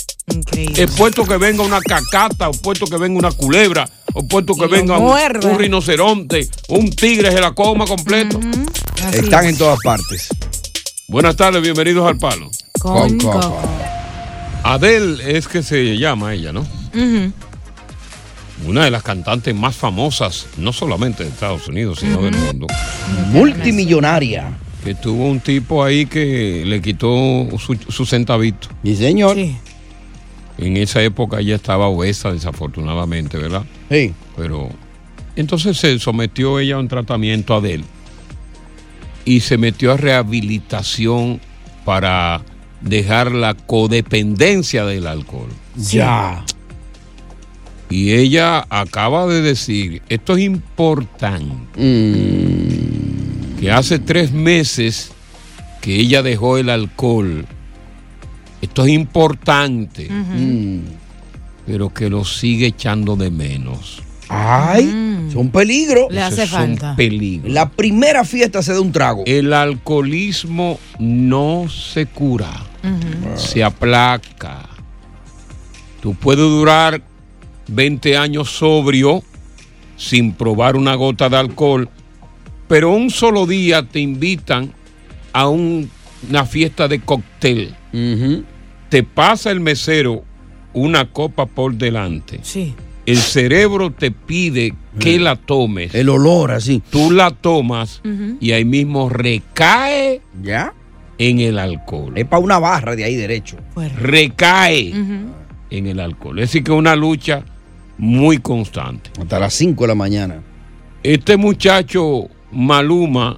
Es 0.75 0.91
puesto 0.91 1.23
que 1.23 1.37
venga 1.37 1.63
una 1.63 1.79
cacata, 1.79 2.49
o 2.49 2.51
puesto 2.51 2.87
que 2.87 2.97
venga 2.97 3.19
una 3.19 3.31
culebra, 3.31 3.87
o 4.13 4.27
puesto 4.27 4.55
que 4.55 4.65
venga 4.67 4.97
un, 4.97 5.15
un 5.45 5.59
rinoceronte, 5.59 6.49
un 6.69 6.89
tigre 6.89 7.31
se 7.31 7.39
la 7.39 7.53
coma 7.53 7.85
completo. 7.85 8.39
Están 9.13 9.45
en 9.45 9.57
todas 9.57 9.79
partes. 9.83 10.29
Buenas 11.07 11.35
tardes, 11.35 11.61
bienvenidos 11.61 12.07
al 12.07 12.17
palo. 12.17 12.49
Con 12.79 13.19
coco. 13.19 13.61
Adele 14.65 15.37
es 15.37 15.47
que 15.47 15.61
se 15.61 15.95
llama 15.95 16.33
ella, 16.33 16.51
¿no? 16.51 16.65
Una 18.65 18.85
de 18.85 18.89
las 18.89 19.03
cantantes 19.03 19.53
más 19.53 19.75
famosas, 19.75 20.47
no 20.57 20.73
solamente 20.73 21.23
de 21.23 21.29
Estados 21.29 21.67
Unidos, 21.67 21.99
sino 21.99 22.19
del 22.23 22.35
mundo. 22.35 22.65
Multimillonaria. 23.31 24.57
Que 24.83 24.95
tuvo 24.95 25.27
un 25.27 25.39
tipo 25.39 25.83
ahí 25.83 26.07
que 26.07 26.63
le 26.65 26.81
quitó 26.81 27.47
su, 27.59 27.77
su 27.89 28.07
centavito. 28.07 28.69
Mi 28.81 28.95
señor. 28.95 29.37
En 29.37 30.77
esa 30.77 31.03
época 31.03 31.41
ella 31.41 31.55
estaba 31.55 31.85
obesa, 31.87 32.33
desafortunadamente, 32.33 33.37
¿verdad? 33.37 33.65
Sí. 33.91 34.15
Pero 34.35 34.69
entonces 35.35 35.77
se 35.77 35.99
sometió 35.99 36.59
ella 36.59 36.77
a 36.77 36.79
un 36.79 36.87
tratamiento 36.87 37.53
Adele 37.53 37.83
y 39.25 39.41
se 39.41 39.59
metió 39.59 39.91
a 39.91 39.97
rehabilitación 39.97 41.39
para 41.83 42.41
dejar 42.85 43.31
la 43.33 43.53
codependencia 43.55 44.85
del 44.85 45.07
alcohol. 45.07 45.49
Ya. 45.75 46.43
Y 47.89 48.13
ella 48.13 48.65
acaba 48.69 49.27
de 49.27 49.41
decir, 49.41 50.01
esto 50.09 50.35
es 50.37 50.43
importante, 50.43 51.55
que 53.59 53.71
hace 53.71 53.99
tres 53.99 54.31
meses 54.31 55.11
que 55.81 55.95
ella 55.95 56.23
dejó 56.23 56.57
el 56.57 56.69
alcohol. 56.69 57.45
Esto 58.61 58.85
es 58.85 58.91
importante, 58.91 60.07
Mm. 60.09 60.79
pero 61.67 61.93
que 61.93 62.09
lo 62.09 62.25
sigue 62.25 62.67
echando 62.67 63.15
de 63.15 63.29
menos. 63.29 64.01
Ay, 64.27 65.29
son 65.31 65.49
peligro. 65.51 66.07
Le 66.09 66.23
hace 66.23 66.43
Eso 66.43 66.55
es 66.57 66.63
un 66.69 66.77
falta. 66.77 66.95
peligro. 66.95 67.47
La 67.49 67.69
primera 67.69 68.23
fiesta 68.25 68.63
se 68.63 68.73
da 68.73 68.81
un 68.81 68.91
trago. 68.91 69.21
El 69.27 69.53
alcoholismo 69.53 70.79
no 70.97 71.67
se 71.69 72.07
cura, 72.07 72.49
se 73.35 73.63
aplaca. 73.63 74.69
Tú 76.01 76.13
puedes 76.15 76.43
durar 76.45 77.01
20 77.67 78.17
años 78.17 78.49
sobrio 78.51 79.23
sin 79.97 80.33
probar 80.33 80.75
una 80.75 80.95
gota 80.95 81.29
de 81.29 81.37
alcohol, 81.37 81.89
pero 82.67 82.91
un 82.91 83.09
solo 83.09 83.45
día 83.45 83.83
te 83.83 83.99
invitan 83.99 84.71
a 85.33 85.47
un- 85.47 85.89
una 86.29 86.45
fiesta 86.45 86.87
de 86.87 86.99
cóctel. 87.01 87.73
Te 88.89 89.03
pasa 89.03 89.51
el 89.51 89.59
mesero 89.59 90.23
una 90.73 91.09
copa 91.11 91.45
por 91.45 91.73
delante. 91.75 92.39
Sí. 92.43 92.73
El 93.05 93.17
cerebro 93.17 93.91
te 93.91 94.09
pide 94.11 94.73
que 94.99 95.19
la 95.19 95.35
tomes. 95.35 95.93
El 95.93 96.09
olor 96.09 96.51
así. 96.51 96.81
Tú 96.89 97.11
la 97.11 97.31
tomas 97.31 98.01
y 98.39 98.51
ahí 98.51 98.65
mismo 98.65 99.09
recae 99.09 100.21
¿Ya? 100.41 100.73
En 101.17 101.39
el 101.39 101.57
alcohol. 101.59 102.13
Es 102.17 102.25
para 102.25 102.41
una 102.41 102.59
barra 102.59 102.95
de 102.95 103.03
ahí 103.03 103.15
derecho. 103.15 103.57
Recae 103.97 104.93
en 105.69 105.87
el 105.87 105.99
alcohol. 105.99 106.39
Es 106.39 106.49
decir, 106.49 106.63
que 106.63 106.71
es 106.71 106.77
una 106.77 106.95
lucha 106.95 107.43
muy 107.97 108.37
constante. 108.39 109.09
Hasta 109.21 109.39
las 109.39 109.53
5 109.53 109.83
de 109.83 109.87
la 109.87 109.95
mañana. 109.95 110.41
Este 111.03 111.37
muchacho 111.37 112.27
Maluma, 112.51 113.37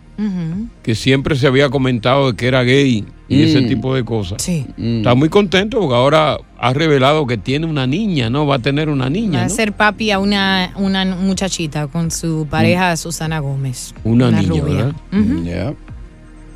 que 0.83 0.95
siempre 0.95 1.35
se 1.35 1.47
había 1.47 1.69
comentado 1.69 2.31
de 2.31 2.37
que 2.37 2.47
era 2.47 2.63
gay, 2.63 3.05
y 3.29 3.43
ese 3.43 3.61
Mm. 3.61 3.67
tipo 3.67 3.93
de 3.93 4.05
cosas. 4.05 4.41
Sí. 4.41 4.65
Está 4.77 5.13
muy 5.15 5.27
contento 5.29 5.79
porque 5.79 5.95
ahora 5.95 6.37
ha 6.57 6.73
revelado 6.73 7.27
que 7.27 7.37
tiene 7.37 7.65
una 7.65 7.85
niña, 7.85 8.29
¿no? 8.29 8.45
Va 8.47 8.55
a 8.55 8.59
tener 8.59 8.87
una 8.89 9.05
Va 9.05 9.09
niña, 9.09 9.41
a 9.41 9.43
¿no? 9.43 9.49
ser 9.49 9.73
papi 9.73 10.11
a 10.11 10.19
una, 10.19 10.71
una 10.77 11.03
muchachita 11.03 11.87
con 11.87 12.09
su 12.09 12.47
pareja 12.49 12.95
Susana 12.95 13.39
Gómez. 13.39 13.93
Una, 14.03 14.31
niña, 14.31 14.47
rubia. 14.47 14.93
¿verdad? 15.11 15.73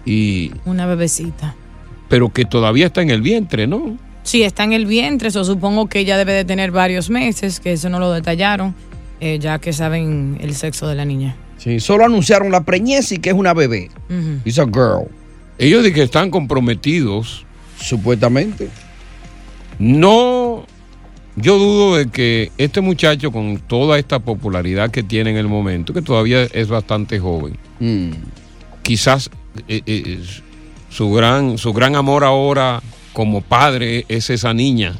Y, 0.06 0.52
Una 0.66 0.86
bebecita. 0.86 1.56
pero 2.10 2.30
que 2.30 2.46
todavía 2.46 2.88
está 2.88 3.02
en 3.02 3.10
el 3.12 3.22
vientre, 3.22 3.68
¿no? 3.68 3.98
Sí, 4.24 4.44
está 4.44 4.64
en 4.64 4.74
el 4.74 4.86
vientre, 4.86 5.30
eso 5.30 5.44
supongo 5.44 5.88
que 5.88 6.00
ella 6.00 6.18
debe 6.18 6.34
de 6.34 6.46
tener 6.46 6.72
varios 6.72 7.10
meses, 7.10 7.60
que 7.60 7.74
eso 7.74 7.90
no 7.90 8.00
lo 8.00 8.12
detallaron, 8.12 8.76
eh, 9.20 9.40
ya 9.40 9.60
que 9.60 9.74
saben 9.74 10.38
el 10.42 10.54
sexo 10.56 10.88
de 10.88 10.96
la 10.96 11.06
niña. 11.06 11.36
Sí, 11.58 11.80
solo 11.80 12.06
anunciaron 12.06 12.52
la 12.52 12.64
preñez 12.64 13.12
y 13.12 13.18
que 13.18 13.30
es 13.30 13.36
una 13.36 13.54
bebé. 13.54 13.90
Ujú. 14.10 14.40
It's 14.46 14.58
a 14.60 14.66
girl. 14.66 15.08
Ellos 15.58 15.84
de 15.84 15.94
que 15.94 16.04
están 16.04 16.32
comprometidos. 16.32 17.46
Supuestamente. 17.80 18.70
No, 19.80 20.66
yo 21.36 21.58
dudo 21.58 21.96
de 21.98 22.08
que 22.10 22.52
este 22.58 22.82
muchacho 22.82 23.32
con 23.32 23.58
toda 23.58 23.98
esta 23.98 24.20
popularidad 24.20 24.92
que 24.92 25.02
tiene 25.04 25.32
en 25.32 25.38
el 25.38 25.48
momento, 25.48 25.94
que 25.94 26.02
todavía 26.02 26.44
es 26.44 26.68
bastante 26.68 27.20
joven, 27.20 27.58
Mm. 27.80 28.12
quizás 28.84 29.30
eh, 29.68 29.82
eh, 29.86 30.20
su 30.90 31.12
gran 31.12 31.58
su 31.58 31.74
gran 31.74 31.96
amor 31.96 32.24
ahora 32.24 32.82
como 33.14 33.42
padre 33.42 34.06
es 34.08 34.30
esa 34.30 34.54
niña, 34.54 34.96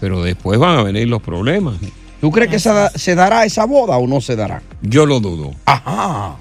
pero 0.00 0.22
después 0.22 0.58
van 0.58 0.78
a 0.78 0.82
venir 0.82 1.08
los 1.08 1.22
problemas. 1.22 1.76
¿Tú 2.20 2.30
crees 2.32 2.50
que 2.50 2.58
se, 2.58 2.70
da- 2.70 2.90
se 2.90 3.14
dará 3.14 3.44
esa 3.44 3.64
boda 3.64 3.96
o 3.96 4.06
no 4.08 4.20
se 4.20 4.34
dará? 4.34 4.60
Yo 4.82 5.06
lo 5.06 5.20
dudo. 5.20 5.52
Ajá. 5.64 6.36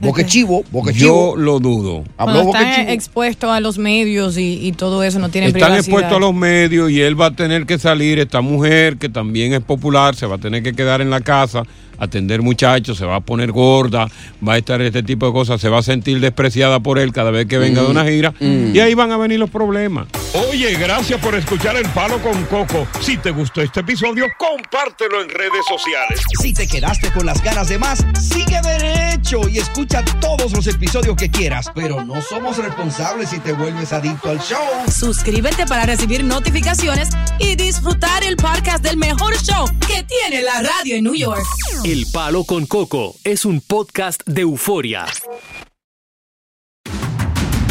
Boque 0.00 0.26
chivo, 0.26 0.64
boque 0.70 0.92
Yo 0.92 1.34
lo 1.36 1.60
dudo. 1.60 2.04
Habló 2.18 2.42
están 2.42 2.90
expuestos 2.90 3.48
a 3.50 3.60
los 3.60 3.78
medios 3.78 4.36
y, 4.36 4.58
y 4.66 4.72
todo 4.72 5.02
eso, 5.02 5.18
no 5.18 5.30
tienen 5.30 5.48
Están 5.48 5.60
privacidad. 5.70 5.78
expuestos 5.78 6.16
a 6.16 6.20
los 6.20 6.34
medios 6.34 6.90
y 6.90 7.00
él 7.00 7.18
va 7.18 7.26
a 7.26 7.30
tener 7.30 7.64
que 7.64 7.78
salir, 7.78 8.18
esta 8.18 8.42
mujer 8.42 8.98
que 8.98 9.08
también 9.08 9.54
es 9.54 9.60
popular, 9.62 10.14
se 10.14 10.26
va 10.26 10.34
a 10.34 10.38
tener 10.38 10.62
que 10.62 10.74
quedar 10.74 11.00
en 11.00 11.08
la 11.08 11.22
casa, 11.22 11.62
atender 11.98 12.42
muchachos, 12.42 12.98
se 12.98 13.04
va 13.04 13.16
a 13.16 13.20
poner 13.20 13.52
gorda, 13.52 14.08
va 14.46 14.54
a 14.54 14.58
estar 14.58 14.80
este 14.82 15.02
tipo 15.02 15.26
de 15.26 15.32
cosas, 15.32 15.60
se 15.60 15.68
va 15.68 15.78
a 15.78 15.82
sentir 15.82 16.20
despreciada 16.20 16.80
por 16.80 16.98
él 16.98 17.12
cada 17.12 17.30
vez 17.30 17.46
que 17.46 17.58
venga 17.58 17.82
de 17.82 17.88
una 17.88 18.04
gira 18.04 18.34
y 18.40 18.78
ahí 18.80 18.94
van 18.94 19.12
a 19.12 19.16
venir 19.16 19.38
los 19.38 19.50
problemas. 19.50 20.06
Oye, 20.50 20.74
gracias 20.74 21.20
por 21.20 21.34
escuchar 21.34 21.76
El 21.76 21.88
Palo 21.90 22.18
con 22.20 22.44
Coco. 22.46 22.86
Si 23.00 23.16
te 23.18 23.30
gustó 23.30 23.60
este 23.60 23.80
episodio, 23.80 24.26
compártelo 24.36 25.22
en 25.22 25.28
redes 25.28 25.64
sociales. 25.68 26.20
Si 26.40 26.52
te 26.52 26.66
quedaste 26.66 27.12
con 27.12 27.24
las 27.24 27.42
ganas 27.42 27.68
de 27.68 27.78
más, 27.78 28.04
sigue 28.20 28.60
derecho 28.62 29.48
y 29.48 29.58
escucha 29.58 30.04
todos 30.20 30.52
los 30.52 30.66
episodios 30.66 31.16
que 31.16 31.30
quieras. 31.30 31.70
Pero 31.74 32.04
no 32.04 32.20
somos 32.20 32.58
responsables 32.58 33.30
si 33.30 33.38
te 33.38 33.52
vuelves 33.52 33.92
adicto 33.92 34.30
al 34.30 34.40
show. 34.40 34.58
Suscríbete 34.90 35.66
para 35.66 35.86
recibir 35.86 36.24
notificaciones 36.24 37.10
y 37.38 37.54
disfrutar 37.54 38.24
el 38.24 38.36
podcast 38.36 38.82
del 38.82 38.96
mejor 38.96 39.36
show 39.42 39.66
que 39.86 40.02
tiene 40.02 40.42
la 40.42 40.62
radio 40.62 40.96
en 40.96 41.04
New 41.04 41.14
York. 41.14 41.44
El 41.84 42.06
Palo 42.10 42.44
con 42.44 42.64
Coco 42.64 43.14
es 43.24 43.44
un 43.44 43.60
podcast 43.60 44.22
de 44.24 44.40
euforia. 44.40 45.04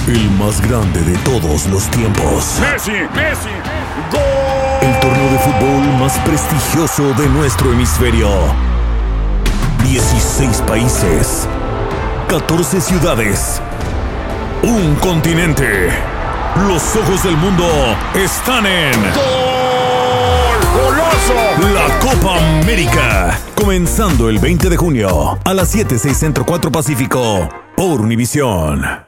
El 0.08 0.30
más 0.38 0.62
grande 0.70 1.02
de 1.02 1.18
todos 1.24 1.66
los 1.66 1.90
tiempos. 1.90 2.60
Messi, 2.60 2.92
Messi, 2.92 3.50
El 4.82 5.00
torneo 5.00 5.32
de 5.32 5.40
fútbol 5.40 6.00
más 6.00 6.20
prestigioso 6.20 7.12
de 7.16 7.28
nuestro 7.30 7.74
hemisferio. 7.74 8.30
16 9.84 10.62
países. 10.68 11.48
14 12.30 12.82
ciudades. 12.82 13.64
Un 14.62 14.94
continente. 14.98 15.90
Los 16.68 16.96
ojos 16.98 17.24
del 17.24 17.36
mundo 17.38 17.66
están 18.14 18.68
en. 18.68 18.94
¡Goloso! 19.02 19.53
Copa 22.00 22.60
América. 22.60 23.40
Comenzando 23.56 24.30
el 24.30 24.40
20 24.40 24.70
de 24.70 24.78
junio 24.78 25.38
a 25.44 25.54
las 25.54 25.70
7, 25.70 25.98
6 25.98 26.18
Centro 26.18 26.46
4 26.46 26.72
Pacífico. 26.72 27.50
Por 27.76 28.02
Univisión. 28.02 29.04